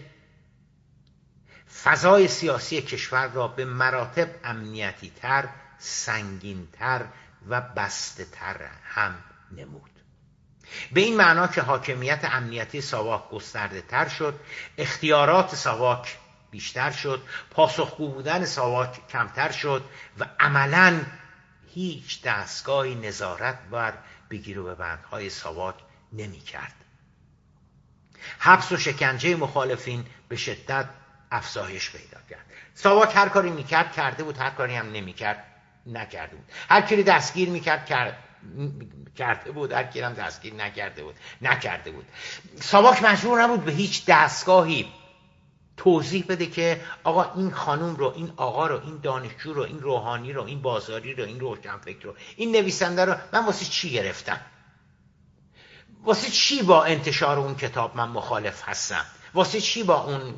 فضای 1.83 2.27
سیاسی 2.27 2.81
کشور 2.81 3.27
را 3.27 3.47
به 3.47 3.65
مراتب 3.65 4.29
امنیتی 4.43 5.11
تر 5.21 5.49
سنگین 5.77 6.67
تر 6.79 7.05
و 7.49 7.61
بسته 7.61 8.25
تر 8.25 8.55
هم 8.83 9.15
نمود. 9.51 9.91
به 10.93 11.01
این 11.01 11.17
معنا 11.17 11.47
که 11.47 11.61
حاکمیت 11.61 12.19
امنیتی 12.23 12.81
ساواک 12.81 13.29
گسترده 13.29 13.81
تر 13.81 14.07
شد 14.07 14.39
اختیارات 14.77 15.55
ساواک 15.55 16.17
بیشتر 16.51 16.91
شد 16.91 17.21
پاسخگو 17.51 18.07
بودن 18.07 18.45
ساواک 18.45 19.07
کمتر 19.07 19.51
شد 19.51 19.83
و 20.19 20.25
عملا 20.39 21.01
هیچ 21.73 22.21
دستگاهی 22.21 22.95
نظارت 22.95 23.57
بر 23.71 23.93
بگیر 24.31 24.59
و 24.59 24.63
ببندهای 24.63 25.29
ساواک 25.29 25.75
نمی 26.13 26.39
کرد. 26.39 26.73
حبس 28.39 28.71
و 28.71 28.77
شکنجه 28.77 29.35
مخالفین 29.35 30.05
به 30.29 30.35
شدت 30.35 30.89
افزایش 31.31 31.91
پیدا 31.91 32.21
کرد. 32.29 32.45
ساواک 32.73 33.15
هر 33.15 33.29
کاری 33.29 33.49
می‌کرد 33.49 33.91
کرده 33.91 34.23
بود 34.23 34.37
هر 34.37 34.49
کاری 34.49 34.75
هم 34.75 34.91
نمی‌کرد 34.91 35.45
نکرده 35.85 36.35
بود. 36.35 36.45
هر 36.69 36.81
کی 36.81 37.03
دستگیر 37.03 37.49
می‌کرد 37.49 37.85
کرد 37.85 38.17
کرده 39.15 39.51
بود 39.51 39.71
هر 39.71 39.83
هم 40.03 40.13
دستگیر 40.13 40.53
نکرده 40.53 41.03
بود 41.03 41.15
نکرده 41.41 41.91
بود. 41.91 42.05
ساواک 42.61 43.03
مجبور 43.03 43.43
نبود 43.43 43.65
به 43.65 43.71
هیچ 43.71 44.05
دستگاهی 44.05 44.93
توضیح 45.77 46.25
بده 46.29 46.45
که 46.45 46.81
آقا 47.03 47.33
این 47.35 47.51
خانوم 47.51 47.95
رو 47.95 48.13
این 48.15 48.33
آقا 48.37 48.67
رو 48.67 48.81
این 48.83 48.99
دانشجو 49.03 49.53
رو 49.53 49.63
این 49.63 49.79
روحانی 49.79 50.33
رو 50.33 50.43
این 50.43 50.61
بازاری 50.61 51.13
رو 51.13 51.23
این 51.23 51.39
روشنفکر 51.39 52.03
رو 52.03 52.15
این 52.35 52.51
نویسنده 52.51 53.05
رو 53.05 53.15
من 53.33 53.45
واسه 53.45 53.65
چی 53.65 53.91
گرفتم؟ 53.91 54.39
واسه 56.03 56.29
چی 56.29 56.63
با 56.63 56.83
انتشار 56.83 57.39
اون 57.39 57.55
کتاب 57.55 57.97
من 57.97 58.09
مخالف 58.09 58.69
هستم؟ 58.69 59.05
واسه 59.33 59.61
چی 59.61 59.83
با 59.83 60.03
اون 60.03 60.35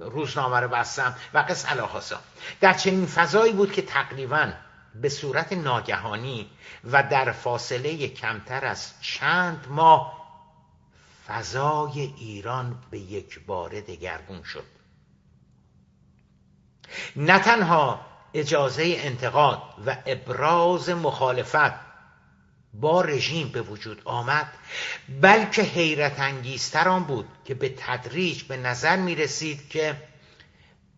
روزنامه 0.00 0.60
رو 0.60 0.68
بستم؟ 0.68 1.16
و 1.34 1.38
قص 1.38 1.66
علاخاسا 1.66 2.20
در 2.60 2.72
چنین 2.72 3.06
فضایی 3.06 3.52
بود 3.52 3.72
که 3.72 3.82
تقریبا 3.82 4.52
به 4.94 5.08
صورت 5.08 5.52
ناگهانی 5.52 6.50
و 6.84 7.02
در 7.02 7.32
فاصله 7.32 8.08
کمتر 8.08 8.64
از 8.64 8.92
چند 9.00 9.66
ماه 9.70 10.21
فضای 11.26 12.00
ایران 12.00 12.78
به 12.90 12.98
یک 12.98 13.40
باره 13.46 13.80
دگرگون 13.80 14.42
شد. 14.42 14.64
نه 17.16 17.38
تنها 17.38 18.00
اجازه 18.34 18.94
انتقاد 18.98 19.62
و 19.86 19.96
ابراز 20.06 20.88
مخالفت 20.88 21.92
با 22.74 23.00
رژیم 23.00 23.48
به 23.48 23.62
وجود 23.62 24.02
آمد 24.04 24.52
بلکه 25.20 25.62
حیرت 25.62 26.20
انگیزتر 26.20 26.88
آن 26.88 27.04
بود 27.04 27.28
که 27.44 27.54
به 27.54 27.74
تدریج 27.78 28.42
به 28.42 28.56
نظر 28.56 28.96
می 28.96 29.14
رسید 29.14 29.68
که 29.68 30.02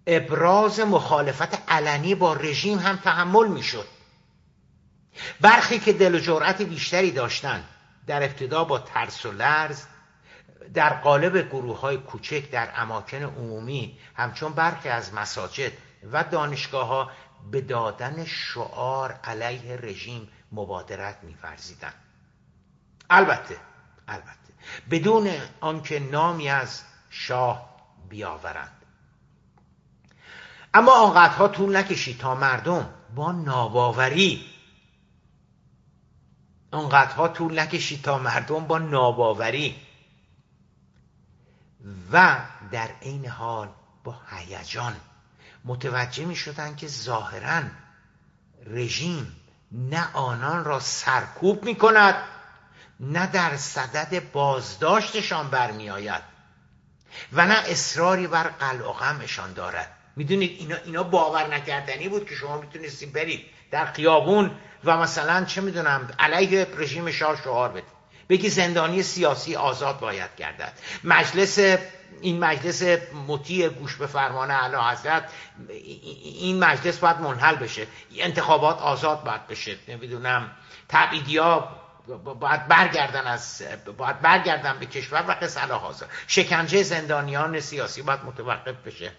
ابراز 0.07 0.81
مخالفت 0.81 1.70
علنی 1.70 2.14
با 2.14 2.35
رژیم 2.35 2.79
هم 2.79 2.97
تحمل 2.97 3.49
می 3.49 3.62
شد. 3.62 3.87
برخی 5.41 5.79
که 5.79 5.93
دل 5.93 6.14
و 6.14 6.18
جرأت 6.18 6.62
بیشتری 6.62 7.11
داشتند 7.11 7.64
در 8.07 8.22
ابتدا 8.22 8.64
با 8.64 8.79
ترس 8.79 9.27
و 9.27 9.33
لرز 9.33 9.85
در 10.74 10.92
قالب 10.92 11.48
گروه 11.48 11.80
های 11.80 11.96
کوچک 11.96 12.50
در 12.50 12.72
اماکن 12.76 13.22
عمومی 13.22 13.98
همچون 14.14 14.52
برخی 14.52 14.88
از 14.88 15.14
مساجد 15.14 15.72
و 16.12 16.24
دانشگاه 16.24 16.86
ها 16.86 17.10
به 17.50 17.60
دادن 17.60 18.24
شعار 18.24 19.12
علیه 19.12 19.76
رژیم 19.76 20.28
مبادرت 20.52 21.18
میفرزیدند 21.22 21.94
البته 23.10 23.56
البته 24.08 24.52
بدون 24.90 25.30
آنکه 25.60 26.00
نامی 26.00 26.48
از 26.48 26.82
شاه 27.10 27.74
بیاورند. 28.08 28.82
اما 30.74 30.92
آنقدرها 30.92 31.48
طول 31.48 31.76
نکشید 31.76 32.18
تا 32.18 32.34
مردم 32.34 32.94
با 33.14 33.32
ناباوری 33.32 34.46
اونقدرها 36.72 37.28
طول 37.28 37.58
نکشید 37.58 38.02
تا 38.02 38.18
مردم 38.18 38.66
با 38.66 38.78
ناباوری 38.78 39.76
و 42.12 42.37
در 42.72 42.89
عین 43.03 43.26
حال 43.26 43.68
با 44.05 44.16
هیجان 44.30 44.97
متوجه 45.64 46.24
می 46.24 46.37
شدن 46.37 46.76
که 46.76 46.89
ظاهرا 46.89 47.62
رژیم 48.66 49.37
نه 49.72 50.12
آنان 50.12 50.64
را 50.64 50.80
سرکوب 50.80 51.64
می 51.64 51.74
کند 51.74 52.14
نه 53.01 53.26
در 53.26 53.57
صدد 53.57 54.32
بازداشتشان 54.32 55.51
برمی 55.51 55.91
آید 55.91 56.22
و 57.32 57.47
نه 57.47 57.55
اصراری 57.55 58.26
بر 58.26 58.49
قلع 58.49 58.89
و 58.89 58.93
غمشان 58.93 59.53
دارد. 59.53 59.93
می‌دونید 60.16 60.61
اینا, 60.61 60.76
اینا 60.76 61.03
باور 61.03 61.55
نکردنی 61.55 62.09
بود 62.09 62.28
که 62.28 62.35
شما 62.35 62.61
می‌تونستید 62.61 63.12
برید 63.12 63.47
در 63.70 63.87
خیابون 63.87 64.51
و 64.85 64.97
مثلا 64.97 65.45
چه 65.45 65.61
می‌دونم 65.61 66.09
علیه 66.18 66.68
رژیم 66.76 67.11
شاه 67.11 67.37
شعار 67.37 67.68
بدید. 67.68 68.03
بگی 68.29 68.49
زندانی 68.49 69.03
سیاسی 69.03 69.57
آزاد 69.57 70.01
باید 70.01 70.31
گردد. 70.37 70.72
مجلس 71.05 71.59
این 72.20 72.39
مجلس 72.39 72.83
مطیع 73.29 73.68
گوش 73.68 73.97
به 73.97 74.07
فرمان 74.07 74.51
اعلی 74.51 74.77
حضرت 74.77 75.31
این 75.68 76.64
مجلس 76.64 76.99
باید 76.99 77.20
منحل 77.20 77.55
بشه. 77.55 77.87
انتخابات 78.16 78.79
آزاد 78.79 79.25
باید 79.25 79.47
بشه. 79.47 79.77
نمی‌دونم 79.89 80.51
تبعیدی 80.89 81.37
ها 81.39 81.81
باید 82.41 82.68
برگردن 82.68 83.27
از 83.27 83.62
باید 83.97 84.20
برگردن 84.20 84.79
به 84.79 84.87
کشور 84.87 85.25
و 85.29 85.33
قصه 85.33 85.61
حاضر. 85.61 86.07
شکنجه 86.27 86.83
زندانیان 86.83 87.61
سیاسی 87.61 88.03
باید 88.03 88.25
متوقف 88.25 88.77
بشه. 88.87 89.12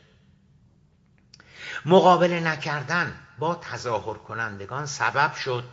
مقابله 1.86 2.40
نکردن 2.40 3.20
با 3.40 3.56
تظاهر 3.56 4.14
کنندگان 4.14 4.86
سبب 4.86 5.36
شد 5.36 5.64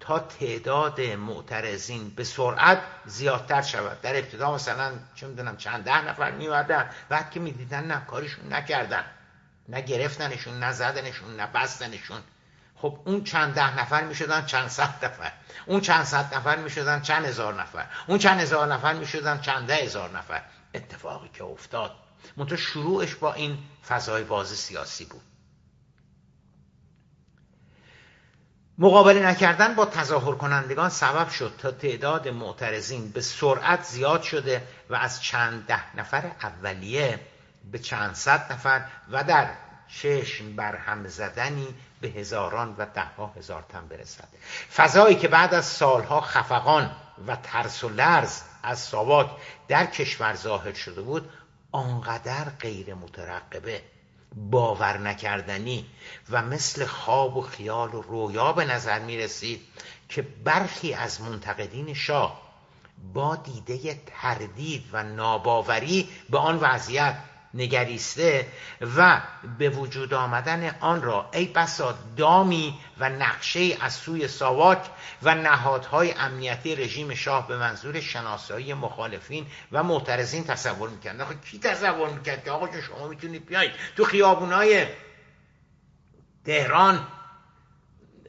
تا 0.00 0.18
تعداد 0.18 1.00
معترضین 1.00 2.10
به 2.10 2.24
سرعت 2.24 2.82
زیادتر 3.06 3.62
شود. 3.62 4.00
در 4.00 4.16
ابتدا 4.16 4.54
مثلا 4.54 4.92
چه 5.14 5.26
می‌دونم 5.26 5.56
چند 5.56 5.84
ده 5.84 6.08
نفر 6.08 6.30
میوردن 6.30 6.90
بعد 7.08 7.30
که 7.30 7.40
می‌دیدن 7.40 7.84
نه 7.84 8.06
کارشون 8.06 8.52
نکردن. 8.52 9.04
نه 9.68 9.80
گرفتنشون 9.80 10.58
نه 10.58 10.72
زدنشون 10.72 11.36
نه 11.36 11.46
بستنشون. 11.46 12.20
خب 12.76 13.00
اون 13.04 13.24
چند 13.24 13.54
ده 13.54 13.80
نفر 13.80 14.04
می‌شدن 14.04 14.46
چند 14.46 14.68
صد 14.68 15.04
نفر. 15.04 15.32
اون 15.66 15.80
چند 15.80 16.04
صد 16.04 16.34
نفر 16.34 16.56
می‌شدن 16.56 17.02
چند 17.02 17.24
هزار 17.24 17.60
نفر. 17.60 17.86
اون 18.06 18.18
چند 18.18 18.40
هزار 18.40 18.74
نفر 18.74 18.92
می‌شدن 18.92 19.40
چند 19.40 19.66
ده 19.66 19.74
هزار 19.74 20.18
نفر. 20.18 20.42
اتفاقی 20.74 21.28
که 21.28 21.44
افتاد. 21.44 21.92
منتها 22.36 22.56
شروعش 22.56 23.14
با 23.14 23.32
این 23.34 23.58
فضای 23.88 24.24
باز 24.24 24.48
سیاسی 24.48 25.04
بود. 25.04 25.22
مقابله 28.80 29.26
نکردن 29.26 29.74
با 29.74 29.86
تظاهر 29.86 30.34
کنندگان 30.34 30.88
سبب 30.88 31.28
شد 31.28 31.54
تا 31.58 31.70
تعداد 31.70 32.28
معترضین 32.28 33.10
به 33.10 33.20
سرعت 33.20 33.82
زیاد 33.82 34.22
شده 34.22 34.62
و 34.90 34.94
از 34.94 35.22
چند 35.22 35.66
ده 35.66 35.96
نفر 35.96 36.30
اولیه 36.42 37.20
به 37.72 37.78
چند 37.78 38.14
صد 38.14 38.52
نفر 38.52 38.84
و 39.10 39.24
در 39.24 39.50
چشم 39.88 40.56
بر 40.56 40.76
هم 40.76 41.08
زدنی 41.08 41.74
به 42.00 42.08
هزاران 42.08 42.74
و 42.78 42.86
ده 42.94 43.04
ها 43.16 43.32
هزار 43.36 43.64
تن 43.68 43.88
برسد. 43.88 44.28
فضایی 44.76 45.16
که 45.16 45.28
بعد 45.28 45.54
از 45.54 45.66
سالها 45.66 46.20
خفقان 46.20 46.90
و 47.26 47.36
ترس 47.36 47.84
و 47.84 47.88
لرز 47.88 48.40
از 48.62 48.78
ساواک 48.78 49.30
در 49.68 49.86
کشور 49.86 50.34
ظاهر 50.34 50.72
شده 50.72 51.02
بود 51.02 51.30
آنقدر 51.72 52.44
غیر 52.44 52.94
مترقبه 52.94 53.82
باور 54.50 54.98
نکردنی 54.98 55.86
و 56.30 56.42
مثل 56.42 56.86
خواب 56.86 57.36
و 57.36 57.42
خیال 57.42 57.94
و 57.94 58.02
رویا 58.02 58.52
به 58.52 58.64
نظر 58.64 58.98
می 58.98 59.18
رسید 59.18 59.60
که 60.08 60.22
برخی 60.22 60.94
از 60.94 61.20
منتقدین 61.20 61.94
شاه 61.94 62.42
با 63.14 63.36
دیده 63.36 64.00
تردید 64.06 64.84
و 64.92 65.02
ناباوری 65.02 66.08
به 66.30 66.38
آن 66.38 66.58
وضعیت 66.58 67.16
نگریسته 67.54 68.46
و 68.96 69.20
به 69.58 69.68
وجود 69.68 70.14
آمدن 70.14 70.76
آن 70.80 71.02
را 71.02 71.30
ای 71.32 71.46
بسا 71.46 71.98
دامی 72.16 72.78
و 72.98 73.08
نقشه 73.08 73.76
از 73.80 73.92
سوی 73.94 74.28
ساواک 74.28 74.90
و 75.22 75.34
نهادهای 75.34 76.12
امنیتی 76.12 76.76
رژیم 76.76 77.14
شاه 77.14 77.48
به 77.48 77.56
منظور 77.58 78.00
شناسایی 78.00 78.74
مخالفین 78.74 79.46
و 79.72 79.82
معترضین 79.82 80.44
تصور 80.44 80.88
می‌کرد. 80.88 81.20
آخه 81.20 81.34
کی 81.34 81.58
تصور 81.58 82.08
می‌کرد 82.08 82.44
که 82.44 82.50
آقا 82.50 82.80
شما 82.80 83.08
می‌تونید 83.08 83.46
بیایید؟ 83.46 83.72
تو 83.96 84.04
خیابونای 84.04 84.86
تهران 86.44 87.06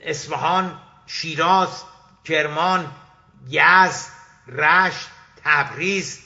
اصفهان 0.02 0.80
شیراز 1.08 1.84
کرمان 2.24 2.92
یزد 3.50 4.10
رشت 4.48 5.10
تبریز 5.44 6.20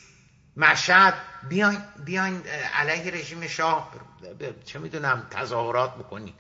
مشهد 0.58 1.14
بیاین 1.50 1.80
بیاین 2.06 2.42
علیه 2.74 3.14
رژیم 3.14 3.48
شاه. 3.48 3.92
چه 4.66 4.80
می‌دونم 4.80 5.28
تظاهرات 5.32 5.96
بکنید 5.96 6.34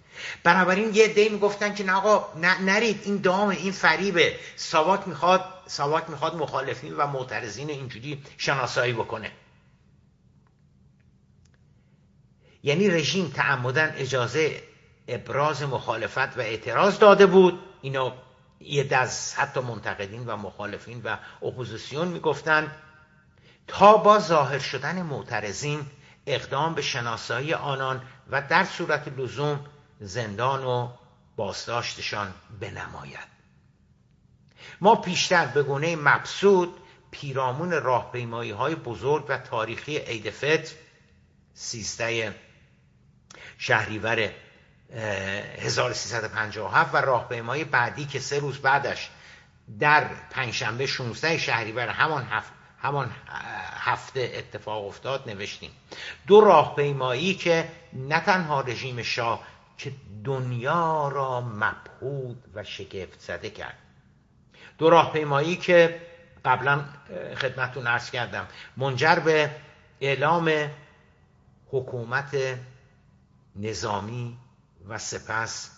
بنابراین 0.43 0.95
یه 0.95 1.07
دی 1.07 1.29
می‌گفتن 1.29 1.73
که 1.73 1.83
نه 1.83 1.93
آقا 1.93 2.39
نرید 2.61 3.01
این 3.03 3.17
دام 3.17 3.49
این 3.49 3.71
فریبه. 3.71 4.39
ساواک 4.55 5.07
می‌خواد 5.07 5.45
ساواک 5.67 6.09
می‌خواد 6.09 6.35
مخالفین 6.35 6.97
و 6.97 7.07
معترضین 7.07 7.69
اینجوری 7.69 8.23
شناسایی 8.37 8.93
بکنه. 8.93 9.31
یعنی 12.63 12.89
رژیم 12.89 13.29
تعمدن 13.29 13.93
اجازه 13.97 14.63
ابراز 15.07 15.63
مخالفت 15.63 16.37
و 16.37 16.41
اعتراض 16.41 16.99
داده 16.99 17.25
بود. 17.25 17.59
اینو 17.81 18.11
یه 18.59 18.83
دست 18.83 19.39
حتی 19.39 19.59
منتقدین 19.59 20.25
و 20.25 20.37
مخالفین 20.37 21.01
و 21.01 21.17
اپوزیسیون 21.45 22.07
می‌گفتن. 22.07 22.71
تا 23.67 23.97
با 23.97 24.19
ظاهر 24.19 24.59
شدن 24.59 25.01
معترضین 25.01 25.85
اقدام 26.27 26.75
به 26.75 26.81
شناسایی 26.81 27.53
آنان 27.53 28.01
و 28.29 28.41
در 28.41 28.63
صورت 28.63 29.07
لزوم 29.07 29.65
زندان 29.99 30.63
و 30.63 30.89
بازداشتشان 31.35 32.33
بنماید. 32.59 33.33
ما 34.81 34.95
پیشتر 34.95 35.45
به 35.45 35.63
گونه 35.63 35.95
مبسود 35.95 36.77
پیرامون 37.11 37.71
راهپیمایی 37.71 38.51
های 38.51 38.75
بزرگ 38.75 39.25
و 39.29 39.37
تاریخی 39.37 39.97
عید 39.97 40.29
فطر 40.29 40.75
سیزده 41.53 42.35
شهریور 43.57 44.29
1357 45.59 46.95
و 46.95 46.97
راهپیمایی 46.97 47.63
بعدی 47.63 48.05
که 48.05 48.19
سه 48.19 48.39
روز 48.39 48.57
بعدش 48.57 49.09
در 49.79 50.07
پنجشنبه 50.31 50.85
16 50.85 51.37
شهریور 51.37 51.87
همان 51.87 52.23
هفت 52.23 52.52
همان 52.83 53.11
هفته 53.77 54.31
اتفاق 54.35 54.85
افتاد 54.85 55.29
نوشتیم. 55.29 55.71
دو 56.27 56.41
راهپیمایی 56.41 57.33
که 57.33 57.69
نه 57.93 58.19
تنها 58.19 58.61
رژیم 58.61 59.01
شاه 59.01 59.43
که 59.77 59.93
دنیا 60.23 61.07
را 61.07 61.41
مبهود 61.41 62.43
و 62.53 62.63
شگفت 62.63 63.19
زده 63.19 63.49
کرد. 63.49 63.77
دو 64.77 64.89
راهپیمایی 64.89 65.55
که 65.55 66.01
قبلا 66.45 66.85
خدمتتون 67.37 67.87
عرض 67.87 68.11
کردم. 68.11 68.47
منجر 68.77 69.15
به 69.15 69.55
اعلام 70.01 70.69
حکومت 71.67 72.37
نظامی 73.55 74.37
و 74.87 74.97
سپس 74.97 75.71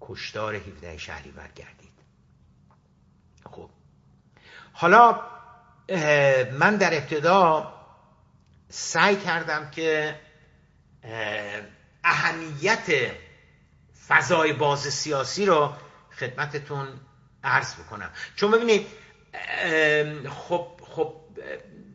کشتار 0.00 0.54
17 0.54 0.98
شهریور 0.98 1.48
گردید. 1.56 1.92
خب. 3.50 3.70
حالا 4.72 5.20
من 6.52 6.76
در 6.76 6.94
ابتدا 6.94 7.74
سعی 8.68 9.16
کردم 9.16 9.70
که 9.70 10.20
اهمیت 12.04 12.86
فضای 14.08 14.52
باز 14.52 14.80
سیاسی 14.80 15.46
رو 15.46 15.72
خدمتتون 16.18 16.88
عرض 17.44 17.74
بکنم. 17.74 18.10
چون 18.36 18.50
ببینید 18.50 18.86
خب 20.30 20.80
خب 20.82 21.14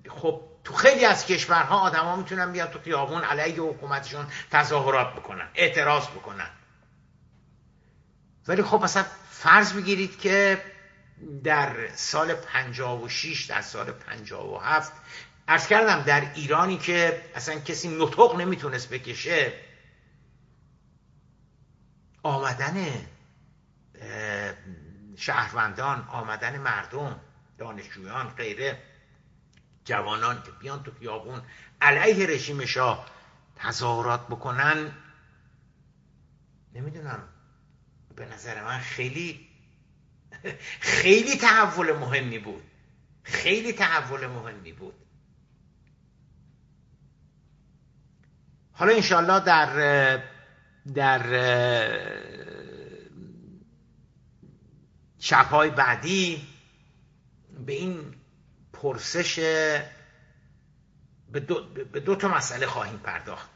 خب 0.10 0.42
تو 0.64 0.74
خیلی 0.74 1.06
از 1.06 1.26
کشورها 1.26 1.80
آدما 1.80 2.16
می‌تونن 2.16 2.52
بیان 2.52 2.68
تو 2.68 2.80
خیابون 2.80 3.22
علیه 3.22 3.62
حکومتشون 3.62 4.28
تظاهرات 4.52 5.14
بکنن 5.14 5.50
اعتراض 5.56 6.08
بکنن. 6.08 6.50
ولی 8.48 8.64
خب 8.64 8.84
مثلا 8.84 9.06
فرض 9.32 9.74
بگیرید 9.74 10.20
که 10.20 10.62
در 11.44 11.96
سال 11.96 12.34
56 12.34 13.46
در 13.46 13.62
سال 13.62 13.92
57 13.92 14.94
ارز 15.48 15.68
کردم 15.68 16.02
در 16.02 16.34
ایرانی 16.34 16.78
که 16.78 17.22
اصلا 17.36 17.60
کسی 17.60 17.98
نطق 17.98 18.36
نمی‌تونست 18.36 18.90
بکشه 18.90 19.54
آمدن 22.24 22.88
شهروندان 25.18 26.08
آمدن 26.08 26.58
مردم 26.58 27.20
دانشجویان 27.58 28.28
غیره 28.28 28.82
جوانان 29.86 30.44
که 30.44 30.52
بیان 30.52 30.84
تو 30.84 30.92
خیابون 31.00 31.42
علیه 31.82 32.28
رژیم 32.28 32.66
شاه 32.66 33.06
تظاهرات 33.56 34.28
بکنن 34.28 34.92
نمی‌دونم 36.74 37.28
به 38.16 38.26
نظر 38.26 38.64
من 38.64 38.80
خیلی 38.80 39.53
خیلی 40.80 41.36
تحول 41.38 41.92
مهمی 41.92 42.40
بود. 42.40 42.64
خیلی 43.24 43.74
تحول 43.74 44.28
مهمی 44.28 44.72
بود. 44.72 44.94
حالا 48.72 48.94
انشالله 48.94 49.40
در 49.40 50.24
در 50.94 51.24
شبهای 55.20 55.70
بعدی 55.70 56.48
به 57.66 57.74
این 57.74 58.16
پرسش 58.74 59.40
به 61.32 61.40
دو, 61.40 61.74
به 61.74 62.00
دو 62.00 62.16
تا 62.16 62.28
مسئله 62.28 62.68
خواهیم 62.68 62.98
پرداخت. 62.98 63.50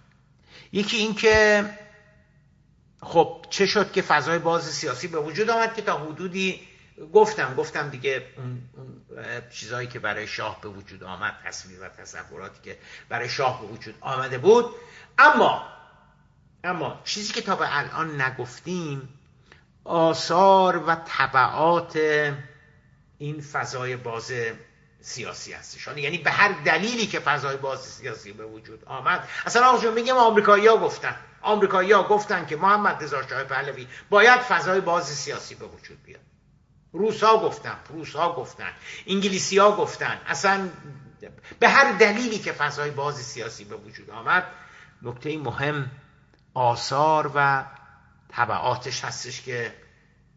یکی 0.71 0.97
این 0.97 1.15
که 1.15 1.65
خب 3.01 3.45
چه 3.49 3.65
شد 3.65 3.91
که 3.91 4.01
فضای 4.01 4.39
باز 4.39 4.63
سیاسی 4.63 5.07
به 5.07 5.19
وجود 5.19 5.49
آمد 5.49 5.75
که 5.75 5.81
تا 5.81 5.97
حدودی 5.97 6.66
گفتم 7.13 7.55
گفتم 7.55 7.89
دیگه 7.89 8.25
اون, 8.37 8.61
اون 8.77 9.01
چیزهایی 9.49 9.87
که 9.87 9.99
برای 9.99 10.27
شاه 10.27 10.61
به 10.61 10.69
وجود 10.69 11.03
آمد 11.03 11.33
تصویر 11.45 11.81
و 11.81 11.89
تصوراتی 11.89 12.59
که 12.63 12.77
برای 13.09 13.29
شاه 13.29 13.61
به 13.61 13.67
وجود 13.67 13.95
آمده 14.01 14.37
بود. 14.37 14.65
اما 15.17 15.67
اما 16.63 17.01
چیزی 17.03 17.33
که 17.33 17.41
تا 17.41 17.55
به 17.55 17.77
الان 17.77 18.21
نگفتیم 18.21 19.09
آثار 19.83 20.77
و 20.77 20.95
طبعات 20.95 21.95
این 23.17 23.41
فضای 23.41 23.95
باز 23.95 24.33
سیاسی 25.01 25.53
هستش. 25.53 25.87
یعنی 25.87 26.17
به 26.17 26.31
هر 26.31 26.51
دلیلی 26.63 27.07
که 27.07 27.19
فضای 27.19 27.57
باز 27.57 27.79
سیاسی 27.79 28.33
به 28.33 28.45
وجود 28.45 28.85
آمد 28.85 29.27
اصلا 29.45 29.67
آقا 29.67 29.91
میگم 29.91 30.17
آمریکایی 30.17 30.67
ها 30.67 30.77
گفتن. 30.77 31.15
آمریکایی 31.41 31.91
ها 31.91 32.07
گفتن 32.07 32.45
که 32.45 32.55
محمد 32.55 33.03
رضا 33.03 33.27
شاه 33.27 33.43
پهلوی 33.43 33.87
باید 34.09 34.39
فضای 34.39 34.81
باز 34.81 35.05
سیاسی 35.05 35.55
به 35.55 35.65
وجود 35.65 36.03
بیاد. 36.03 36.26
روس 36.97 37.23
ها 37.23 37.37
گفتن 37.37 37.75
روس 37.89 38.15
ها 38.15 38.33
گفتن 38.33 38.71
انگلیسی 39.07 39.57
ها 39.57 39.75
گفتن. 39.75 40.21
اصلا 40.27 40.69
به 41.59 41.69
هر 41.69 41.91
دلیلی 41.91 42.39
که 42.39 42.51
فضای 42.51 42.91
باز 42.91 43.15
سیاسی 43.15 43.63
به 43.63 43.75
وجود 43.75 44.09
آمد 44.09 44.43
نکته 45.01 45.37
مهم 45.37 45.91
آثار 46.53 47.31
و 47.35 47.65
طبعاتش 48.29 49.03
هستش 49.03 49.41
که 49.41 49.73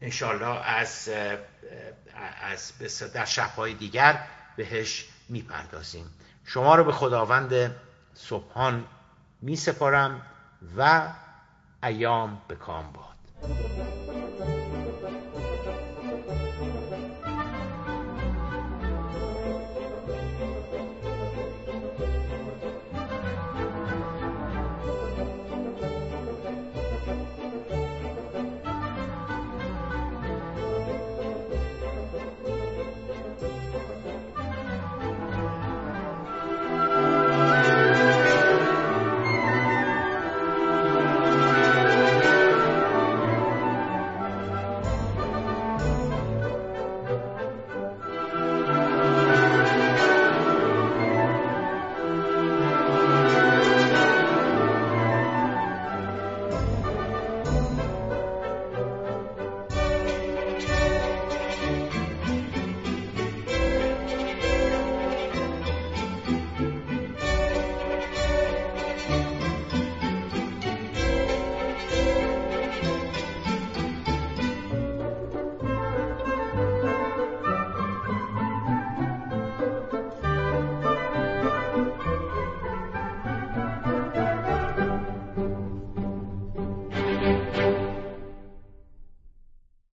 انشالله 0.01 0.47
از 0.47 1.11
از 2.43 3.13
در 3.15 3.25
شبهای 3.25 3.75
دیگر 3.75 4.25
بهش 4.57 5.09
می‌پردازیم. 5.29 6.15
شما 6.47 6.75
رو 6.75 6.85
به 6.85 6.93
خداوند 6.93 7.77
صبحان 8.15 8.85
می 9.43 9.57
سپارم 9.57 10.23
و 10.77 11.09
ایام 11.83 12.43
به 12.49 12.55
کام 12.57 12.93
باد. 12.93 13.90